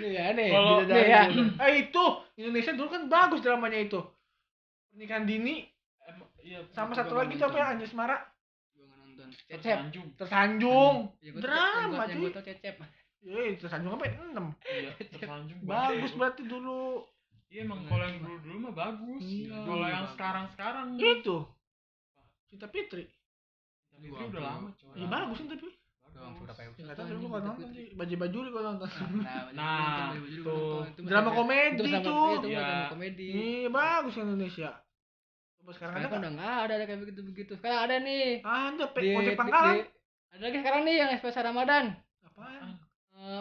Nih 0.00 0.10
ya 0.16 0.32
nih. 0.32 0.48
Kalau- 0.52 0.84
ya. 0.88 1.22
Eh 1.68 1.72
itu 1.88 2.04
Indonesia 2.40 2.72
dulu 2.72 2.88
kan 2.88 3.02
bagus 3.08 3.40
dramanya 3.44 3.80
itu. 3.80 4.00
Pernikahan 4.92 5.28
dini 5.28 5.68
iya, 6.40 6.64
sama 6.72 6.96
satu 6.96 7.12
lagi 7.12 7.36
tuh 7.36 7.52
apa 7.52 7.56
ya 7.60 7.66
Anjas 7.76 7.92
Mara. 7.92 8.16
Gua 8.72 8.84
nggak 8.88 8.98
nonton. 9.04 9.28
cecep 9.44 9.60
Tersanjung. 9.60 10.08
tersanjung 10.16 10.96
gua 11.12 11.40
drama 11.44 12.02
yang 12.08 12.16
cuy 12.16 12.22
gue 12.24 12.30
tau 12.32 12.44
cecep 12.44 12.74
eh 13.20 13.56
tersanjung 13.56 13.92
apa? 13.92 14.04
Enam. 14.06 14.54
Iya, 14.60 14.90
tersanjung. 15.12 15.58
bagus 15.62 16.12
berarti 16.12 16.42
dulu. 16.44 17.02
Iya 17.48 17.64
emang 17.64 17.80
kalau 17.84 18.04
yang 18.04 18.20
dulu 18.20 18.36
dulu 18.40 18.56
mah 18.60 18.74
bagus. 18.76 19.20
Iya. 19.20 19.56
Kalau 19.58 19.86
yang 19.86 20.06
sekarang 20.08 20.44
sekarang 20.52 20.86
itu. 20.94 21.36
Cinta 22.46 22.66
Fitri. 22.66 23.04
Tapi 23.90 24.04
itu 24.06 24.22
udah 24.28 24.42
lama 24.42 24.68
coy. 24.72 24.94
iya 24.94 25.06
bagus 25.06 25.38
kan 25.38 25.48
tapi 25.50 25.68
doang 26.08 26.34
berapa 26.40 26.58
ya 26.58 26.66
episode? 26.66 26.82
Nggak 26.82 26.96
tahu 26.96 27.04
anjing, 27.04 27.18
gue 27.18 27.28
kalau 27.28 27.38
Cinta 27.38 27.48
nonton 27.48 27.62
Fitri. 27.64 27.78
sih. 27.78 27.86
Baju 27.94 28.14
baju 28.16 28.38
kalau 28.48 28.66
nonton. 28.68 28.88
Nah, 29.18 29.44
Nah. 29.52 30.08
Itu 30.14 30.56
drama 31.00 31.30
komedi 31.32 31.78
tuh. 32.00 32.28
itu 32.34 32.48
Iya. 32.48 32.60
drama 32.60 32.86
komedi. 32.88 33.26
Iya 33.28 33.68
bagus 33.68 34.14
Indonesia. 34.16 34.70
Coba 35.58 35.70
sekarang 35.72 35.94
ada 35.94 36.06
kan 36.06 36.18
nggak? 36.18 36.32
udah 36.32 36.54
ada 36.58 36.72
ada 36.74 36.84
kayak 36.84 37.00
begitu 37.02 37.20
begitu 37.22 37.52
sekarang 37.54 37.78
ada 37.82 37.96
nih. 37.98 38.40
Ada 38.40 38.84
pe 38.88 39.00
ojek 39.14 39.32
di- 39.32 39.38
pangkalan. 39.38 39.76
Ada 40.28 40.42
lagi 40.42 40.56
sekarang 40.58 40.82
nih 40.82 40.94
yang 40.96 41.10
SPS 41.12 41.38
Ramadan 41.38 41.84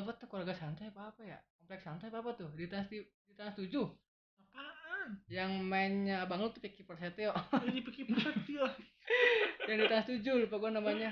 apa 0.01 0.12
tuh 0.18 0.27
keluarga 0.30 0.54
santai 0.54 0.89
apa 0.94 1.10
apa 1.10 1.22
ya? 1.25 1.39
Kompleks 1.58 1.84
santai 1.84 2.08
apa 2.13 2.20
apa 2.22 2.32
tuh? 2.38 2.50
Di 2.54 2.66
trans 2.70 2.88
di, 2.88 3.01
di 3.01 3.34
trans 3.34 3.58
tujuh? 3.58 3.86
Apaan? 4.54 5.10
Yang 5.27 5.51
mainnya 5.63 6.24
abang 6.24 6.42
lu 6.44 6.50
tuh 6.54 6.62
Vicky 6.62 6.86
Prasetyo 6.86 7.34
ini 7.70 7.82
pikir 7.82 8.08
pusat 8.10 8.36
dia 8.46 8.68
yang 9.68 9.77
di 9.84 9.88
trans 9.88 10.08
tujuh 10.08 10.48
lupa 10.48 10.56
gua 10.62 10.72
namanya. 10.72 11.12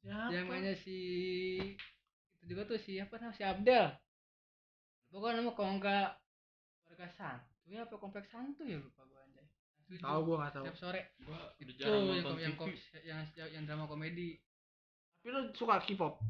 Siapa? 0.00 0.32
Yang 0.32 0.44
mainnya 0.48 0.74
si 0.76 0.98
itu 2.40 2.44
juga 2.44 2.68
tuh 2.68 2.78
si 2.80 3.00
apa 3.00 3.16
namanya 3.20 3.36
si 3.36 3.42
Abdel. 3.44 3.86
Lupa 5.10 5.16
gua 5.18 5.30
nama 5.36 5.50
kalau 5.52 5.70
enggak 5.76 6.08
keluarga 6.84 7.08
santuy 7.16 7.76
apa 7.80 7.94
kompleks 8.00 8.28
santuy 8.30 8.76
ya 8.76 8.78
lupa 8.80 9.02
gua 9.08 9.20
anjay. 9.24 9.46
Tahu 10.00 10.20
gue 10.24 10.36
nggak 10.40 10.52
tahu. 10.56 10.64
Setiap 10.64 10.78
sore. 10.80 11.02
Gua 11.24 11.40
itu 11.60 11.72
jarang 11.76 12.08
yang, 12.08 12.24
nonton 12.24 12.36
yang, 12.40 12.54
TV. 12.56 12.76
yang, 13.04 13.20
yang, 13.36 13.48
yang 13.60 13.64
drama 13.68 13.84
komedi. 13.84 14.40
Tapi 15.20 15.28
lu 15.32 15.40
suka 15.56 15.80
K-pop 15.80 16.20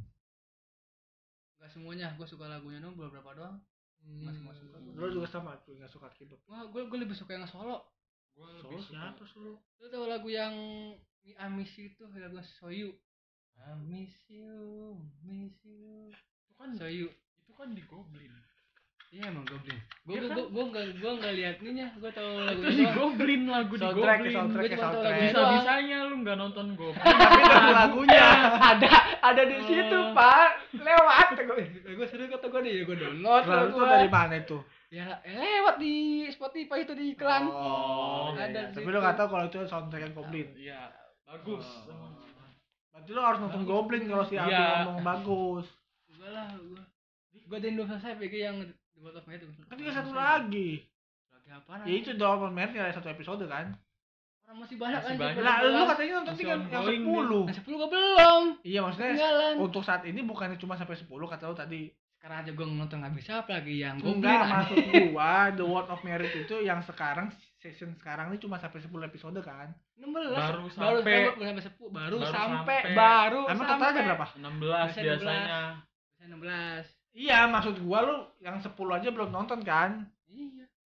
Gak 1.64 1.72
semuanya, 1.72 2.12
gue 2.12 2.26
suka 2.26 2.44
lagunya 2.44 2.76
dong 2.76 2.92
beberapa 2.92 3.32
doang. 3.32 3.56
Masih 4.04 4.36
masuk 4.38 4.68
ke- 4.68 4.84
lu 4.94 5.08
juga 5.10 5.24
sama 5.26 5.56
gue 5.58 5.74
nggak 5.74 5.88
suka 5.88 6.12
K-pop 6.12 6.36
Wah, 6.44 6.68
gue 6.68 6.82
gue 6.84 6.98
lebih 7.00 7.16
suka 7.16 7.32
yang 7.32 7.48
solo. 7.48 7.88
Gua 8.30 8.52
Solo 8.52 8.68
lebih 8.68 8.84
suka 8.84 9.00
siapa 9.00 9.24
solo 9.24 9.64
Lu 9.74 9.86
tau 9.88 10.04
lagu 10.04 10.28
yang 10.28 10.52
Mi- 11.22 11.32
I 11.32 11.48
Miss 11.48 11.72
You 11.72 11.88
itu 11.88 12.04
lagu 12.14 12.36
Soyu. 12.60 12.92
I 13.56 13.72
miss 13.80 14.12
you, 14.28 14.92
miss 15.22 15.56
you. 15.62 16.12
itu 16.12 16.52
kan 16.54 16.76
Soyu. 16.76 17.08
itu 17.08 17.52
kan 17.54 17.72
di 17.72 17.80
Goblin. 17.82 18.28
Iya 19.08 19.30
emang 19.30 19.46
Goblin. 19.46 19.78
Gue 20.04 20.18
gue 20.18 20.26
kan? 20.26 20.36
gue 20.36 20.44
gue 20.50 20.64
nggak 20.66 20.86
gue 20.98 21.12
nggak 21.16 21.34
lihat 21.34 21.56
ininya. 21.62 21.86
Gue 21.96 22.10
tau 22.10 22.28
lagu 22.36 22.60
Itu 22.60 22.70
di 22.74 22.84
Goblin 22.92 23.42
lagu 23.46 23.72
di 23.72 23.80
soundtrack 23.80 24.18
Goblin. 24.20 24.34
soundtrack 24.36 24.68
tahu 24.68 24.82
soundtrack 24.82 25.00
lagunya 25.08 25.30
Bisa 25.30 25.40
bisanya 25.48 25.98
lu 26.04 26.14
nggak 26.20 26.36
nonton 26.36 26.66
Goblin. 26.74 27.00
tapi 27.00 27.42
lagunya 27.72 28.24
ada 28.74 28.90
ada 29.24 29.42
di 29.48 29.56
situ 29.64 29.98
pak. 30.12 30.48
Lewat. 30.76 31.28
Gue 31.40 31.64
gue 31.96 32.06
serius 32.12 32.28
kata 32.28 32.46
gue 32.52 32.60
nih 32.60 32.84
gue 32.84 32.96
download 32.96 33.42
lalu 33.48 33.66
itu 33.72 33.78
gua. 33.80 33.88
dari 33.96 34.10
mana 34.12 34.34
itu? 34.36 34.58
Ya 34.92 35.18
eh, 35.24 35.34
lewat 35.34 35.76
di 35.80 35.94
Spotify 36.30 36.84
itu 36.84 36.92
di 36.92 37.16
iklan. 37.16 37.48
Oh, 37.48 38.36
iya, 38.36 38.52
ada 38.52 38.60
iya. 38.60 38.70
di 38.70 38.74
tapi 38.76 38.86
situ. 38.86 38.94
lu 38.94 38.98
nggak 39.00 39.16
tahu 39.16 39.28
kalau 39.32 39.44
itu 39.48 39.58
soundtrack 39.66 40.12
Goblin 40.12 40.48
Iya, 40.54 40.80
bagus. 41.24 41.66
Oh. 41.88 42.12
berarti 42.94 43.10
lu 43.10 43.20
harus 43.26 43.38
nonton 43.42 43.62
Goblin 43.66 44.04
kalau 44.06 44.24
si 44.28 44.34
Aldi 44.38 44.54
Iya. 44.54 44.68
ngomong 44.86 45.02
bagus. 45.02 45.66
Gue 46.12 46.28
lah 46.30 46.46
gue 46.54 46.82
gue 47.44 47.58
dan 47.60 47.74
selesai 47.76 48.12
PG 48.20 48.34
yang 48.38 48.56
World 49.00 49.18
of 49.18 49.24
Might 49.26 49.42
itu. 49.42 49.50
Kan 49.66 49.74
tinggal 49.76 49.96
satu 49.98 50.12
lagi. 50.14 50.86
Lagi 51.32 51.50
apa 51.50 51.72
ya 51.84 51.92
itu 51.92 52.10
Dortmund 52.14 52.54
Merti 52.54 52.78
ada 52.78 52.94
satu 52.94 53.10
episode 53.10 53.44
kan 53.50 53.74
orang 54.44 54.58
masih 54.60 54.76
banyak 54.76 54.98
Masih 54.98 55.08
kan 55.10 55.16
banyak. 55.18 55.40
lah 55.40 55.56
lu 55.62 55.82
katanya 55.86 56.12
nonton 56.14 56.26
Masih 56.28 56.38
tinggal 56.38 56.58
yang 56.60 56.84
sepuluh. 56.94 57.42
yang 57.42 57.56
sepuluh 57.56 57.76
gue 57.76 57.90
belum. 57.90 58.42
Iya 58.62 58.78
maksudnya 58.80 59.08
ketinggalan. 59.10 59.54
untuk 59.58 59.82
saat 59.82 60.02
ini 60.02 60.20
bukannya 60.20 60.56
cuma 60.56 60.74
sampai 60.74 60.94
10 60.94 61.08
kata 61.08 61.44
lu 61.44 61.54
tadi. 61.54 61.82
Sekarang 62.14 62.38
aja 62.40 62.50
gue 62.50 62.64
nonton 62.66 62.98
nggak 62.98 63.14
bisa 63.14 63.32
apalagi 63.38 63.74
yang 63.78 63.96
Goblin 63.98 64.16
enggak 64.18 64.40
maksud 64.46 64.76
gua 65.10 65.32
The 65.50 65.60
World 65.62 65.88
of 65.90 66.00
Merit 66.00 66.32
itu 66.34 66.54
yang 66.58 66.80
sekarang 66.80 67.28
season 67.58 67.92
sekarang 67.94 68.28
ini 68.28 68.38
cuma 68.38 68.56
sampai 68.56 68.78
10 68.78 68.88
episode 69.02 69.40
kan? 69.40 69.68
16 69.94 70.08
Baru 70.08 70.32
baru 70.32 70.64
sampai- 70.66 70.72
sampai 70.72 71.04
baru 71.04 71.42
sampai 71.42 71.62
sepuluh 71.62 71.90
baru, 71.90 72.16
baru 72.18 72.24
sampai, 72.26 72.78
sampai. 72.78 72.94
baru 72.94 73.40
emang 73.46 73.66
sampai 73.66 73.76
total 73.78 73.90
aja 73.90 74.00
berapa 74.06 74.24
16 74.26 74.40
Biasanya 74.40 75.04
biasanya. 75.06 75.44
Biasanya 76.14 76.26
16 76.26 76.86
iya 77.14 77.38
maksud 77.46 77.74
gua 77.80 77.98
lu 78.02 78.16
yang 78.38 78.56
10 78.58 78.72
aja 78.90 79.08
belum 79.08 79.30
nonton 79.30 79.60
kan 79.62 79.90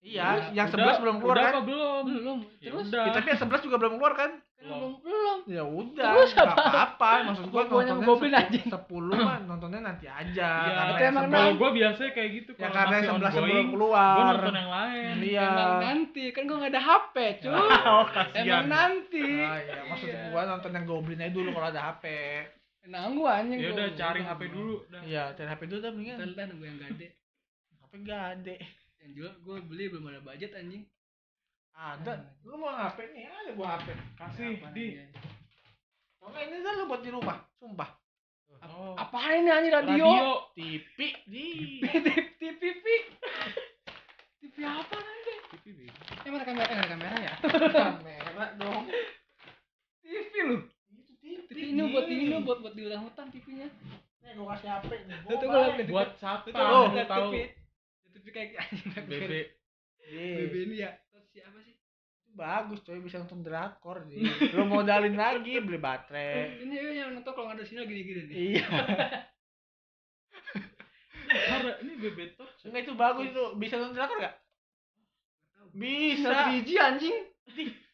iya 0.07 0.27
iya 0.47 0.55
yang 0.55 0.67
udah- 0.69 0.95
11 0.95 1.03
belum 1.03 1.17
keluar 1.19 1.35
udah 1.35 1.43
kan 1.43 1.53
apa 1.53 1.63
belum? 1.63 2.03
belum 2.07 2.39
Ya 2.57 2.71
terus. 2.71 2.87
Ya, 2.89 3.11
tapi 3.11 3.27
yang 3.29 3.41
11 3.43 3.61
juga 3.61 3.77
belum 3.77 3.95
keluar 3.97 4.15
kan 4.15 4.31
kan 4.57 4.65
belum 4.67 4.93
belum 4.99 5.39
ya 5.47 5.63
udah 5.63 6.07
Terus 6.09 6.31
apa? 6.35 6.55
apa-apa 6.57 7.11
maksud 7.25 7.45
gua 7.49 7.63
nontonnya 7.63 8.03
Goblin 8.05 8.35
aja. 8.35 8.61
10 8.67 8.83
mah 9.21 9.39
nontonnya 9.49 9.81
nanti 9.81 10.07
aja 10.09 10.49
Iya, 10.65 10.83
yang 10.97 11.13
emang 11.13 11.25
11 11.25 11.35
Kalau 11.37 11.53
gua 11.55 11.71
biasanya 11.73 12.11
kayak 12.13 12.31
gitu 12.33 12.51
ya 12.51 12.59
kalau 12.61 12.75
karena 12.77 12.95
yang 12.97 13.07
11 13.07 13.15
ongoing, 13.37 13.69
belum 13.69 13.71
gua 13.85 14.05
keluar 14.09 14.27
nonton 14.33 14.55
yang 14.57 14.71
lain. 14.73 15.15
iya 15.21 15.45
emang 15.45 15.75
nanti 15.81 16.25
kan 16.31 16.43
gue 16.43 16.57
nggak 16.57 16.73
ada 16.73 16.83
HP 16.83 17.17
cuy 17.41 17.55
Oh, 17.93 18.05
kasihan. 18.09 18.43
emang 18.43 18.67
nanti 18.69 19.27
Ah, 19.37 19.59
iya, 19.61 19.79
maksud 19.85 20.09
Iya. 20.09 20.23
gua 20.29 20.43
nonton 20.47 20.71
yang 20.73 20.85
Goblin 20.85 21.19
aja 21.21 21.33
dulu 21.33 21.49
kalau 21.53 21.69
ada 21.69 21.83
HP. 21.85 22.05
Nang 22.87 23.15
gua 23.15 23.31
anjing 23.37 23.59
Ya 23.59 23.67
gua. 23.67 23.77
udah 23.77 23.89
cari 23.93 24.21
Gua 24.21 24.31
HP 24.31 24.43
dulu. 24.49 24.75
Iya, 25.05 25.23
cari 25.33 25.49
HP 25.49 25.63
dulu 25.65 25.79
dah 25.81 25.91
mendingan. 25.91 26.19
Dah 26.33 26.45
nunggu 26.45 26.65
yang 26.65 26.79
gede 26.81 27.09
HP 27.77 27.93
gade. 28.05 28.57
Yang 29.07 29.15
jual 29.15 29.33
gue 29.47 29.57
beli 29.71 29.87
belum 29.87 30.11
ada 30.11 30.19
budget 30.19 30.51
anjing 30.59 30.83
Ada. 31.77 32.27
Lu 32.43 32.59
mau 32.59 32.73
HP 32.73 33.05
nih? 33.13 33.29
Ada 33.29 33.53
gua 33.53 33.77
HP. 33.77 33.93
Kasih 34.17 34.57
Apa 34.65 34.73
di. 34.73 34.97
Oke, 36.25 36.41
ini 36.49 36.65
dah 36.65 36.73
lu 36.73 36.89
buat 36.89 37.05
di 37.05 37.13
rumah. 37.13 37.37
Sumpah. 37.61 37.91
Oh. 38.67 38.97
apa 38.97 39.37
ini 39.37 39.53
anjing 39.53 39.69
radio, 39.69 39.93
Radio. 39.93 40.33
TV 40.57 40.99
di. 41.29 41.47
TV 41.85 42.45
TV 42.57 42.87
TV 44.41 44.57
apa 44.65 44.97
nanti 44.97 45.33
emang 46.25 46.41
ada 46.41 46.47
kamera 46.49 46.65
eh, 46.67 46.79
ada 46.81 46.89
kamera 46.89 47.17
ya 47.21 47.35
Kamera 47.45 48.47
dong. 48.57 48.89
TV 50.01 50.33
lu 50.49 50.57
Itu 50.89 51.13
TV. 51.21 51.53
TV 51.53 51.59
ini 51.77 51.83
buat 51.93 52.07
ini 52.09 52.25
lu, 52.33 52.39
buat 52.43 52.59
buat 52.65 52.73
di 52.73 52.89
hutan 52.89 53.05
hutan 53.05 53.27
TV-nya 53.29 53.69
Nih 54.25 54.33
gua 54.41 54.57
kasih 54.57 54.71
HP 54.73 54.91
nih. 55.05 55.19
Buat 55.93 56.11
siapa? 56.17 56.49
Oh, 56.57 56.89
Lu 56.89 57.05
tahu 57.05 57.31
TV 58.27 58.35
kayak 58.35 58.59
anjing 58.67 58.91
BB. 59.07 59.33
Iya. 60.03 60.35
BB 60.43 60.55
ini 60.67 60.75
ya 60.83 60.91
terus 61.15 61.31
siapa 61.31 61.63
sih 61.63 61.79
Bagus 62.37 62.83
coy 62.83 63.01
bisa 63.01 63.23
nonton 63.23 63.41
drakor 63.47 64.03
sih. 64.11 64.21
Lu 64.59 64.67
modalin 64.67 65.15
lagi 65.15 65.63
beli 65.63 65.79
baterai. 65.79 66.59
ini 66.67 66.75
yang 66.99 67.15
nonton 67.15 67.31
kalau 67.33 67.49
nggak 67.49 67.63
ada 67.63 67.65
sinyal 67.65 67.87
gini 67.87 68.03
gini 68.03 68.21
nih 68.27 68.37
Iya. 68.59 68.67
Ini 71.57 71.93
BB 71.99 72.39
Touch. 72.39 72.67
Enggak 72.67 72.87
itu 72.87 72.95
bagus 72.99 73.31
itu. 73.31 73.45
Bisa 73.59 73.79
nonton 73.79 73.95
drakor 73.95 74.19
enggak? 74.19 74.37
Bisa. 75.71 76.51
3G 76.51 76.71
anjing 76.83 77.17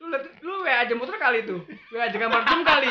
lu 0.01 0.09
liat 0.09 0.25
lu 0.41 0.65
WA 0.65 0.81
aja 0.81 0.97
muter 0.97 1.21
kali 1.21 1.45
tuh 1.45 1.61
WA 1.93 2.09
aja 2.09 2.17
gambar 2.17 2.41
zoom 2.49 2.65
kali 2.65 2.89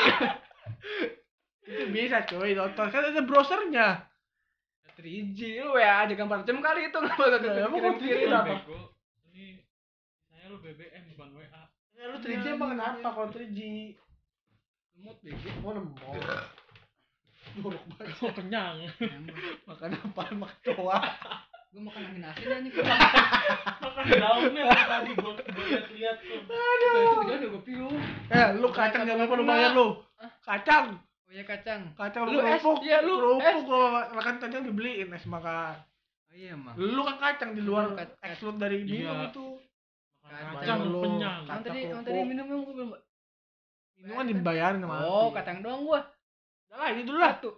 Itu 1.66 1.84
bisa 1.90 2.22
coy 2.30 2.54
nonton 2.54 2.86
kan 2.86 3.02
ada 3.10 3.22
browsernya. 3.26 4.11
3G 5.02 5.40
lu 5.60 5.72
WA 5.74 5.94
aja 6.00 6.14
gambar 6.14 6.40
jam 6.42 6.58
kali 6.58 6.82
itu 6.86 6.98
nggak 6.98 7.16
bakal 7.16 7.40
Ya, 7.40 7.42
kirim 7.44 7.72
kok 7.72 7.82
3G 7.92 8.02
kirim 8.02 8.28
berapa? 8.28 8.46
Bego. 8.48 8.80
Ini 9.26 9.46
saya 10.24 10.46
lu 10.48 10.58
BBM 10.58 11.04
bukan 11.12 11.30
WA. 11.34 11.62
Ya 11.92 12.04
lu 12.08 12.18
3G 12.18 12.46
emang 12.52 12.70
kenapa 12.72 13.08
kalau 13.10 13.30
3G? 13.30 13.60
lemot 14.94 15.18
BG 15.20 15.44
Mau 15.60 15.72
lemot. 15.72 16.22
Jorok 17.52 17.84
banget. 17.92 18.16
Oh, 18.22 18.32
kenyang. 18.32 18.76
Makan 19.68 19.90
apa? 19.92 20.24
Makan 20.32 20.60
doang. 20.72 21.06
gue 21.72 21.80
makan 21.80 22.04
angin 22.04 22.20
asin 22.22 22.52
anjing 22.52 22.74
Makan 23.84 24.06
daunnya 24.12 24.64
tadi 24.68 25.12
gua 25.16 25.34
lihat-lihat 25.40 26.18
tuh. 26.20 26.40
itu 26.44 26.52
kejauhan 26.52 27.26
udah 27.32 27.48
gue 27.48 27.64
piu 27.64 27.88
Eh, 28.28 28.48
lu 28.60 28.68
kacang 28.70 29.08
jangan 29.08 29.24
lupa 29.24 29.40
lu 29.40 29.46
bayar 29.48 29.72
lu. 29.72 29.88
Kacang. 30.44 31.00
Oh 31.32 31.34
ya 31.34 31.44
kacang 31.48 31.82
Kacang 31.96 32.28
Lu 32.28 32.38
es, 32.38 32.60
kerupuk. 32.60 32.84
iya, 32.84 33.00
lu 33.00 33.16
kerupuk 33.40 33.64
gua 33.66 34.12
makan 34.12 34.36
kacang 34.38 34.62
dibeliin 34.62 35.08
es 35.10 35.24
makan. 35.26 35.80
oh 36.28 36.36
iya 36.36 36.52
emang 36.52 36.76
Lu 36.76 37.02
kan 37.02 37.18
kacang 37.18 37.56
di 37.56 37.64
luar 37.64 37.96
exclude 38.22 38.60
dari 38.60 38.84
minum 38.84 39.16
Iya. 39.16 39.32
itu. 39.32 39.46
Kacang 40.22 40.54
kacang 40.60 40.80
lu. 40.86 41.02
Kacang 41.18 41.60
tadi 41.64 41.80
kerupuk. 41.88 42.04
tadi 42.04 42.20
minum 42.22 42.46
yang 42.46 42.62
gue 42.62 42.76
belum 42.76 42.90
Minum 43.96 44.16
kan 44.18 44.26
dibayarin 44.28 44.82
sama 44.82 44.96
oh 45.02 45.30
kacang 45.32 45.58
doang 45.62 45.82
gua 45.82 46.02
Udah 46.68 46.78
lah, 46.78 46.88
ini 46.92 47.04
dulu 47.04 47.20
lah. 47.20 47.36
satu 47.36 47.52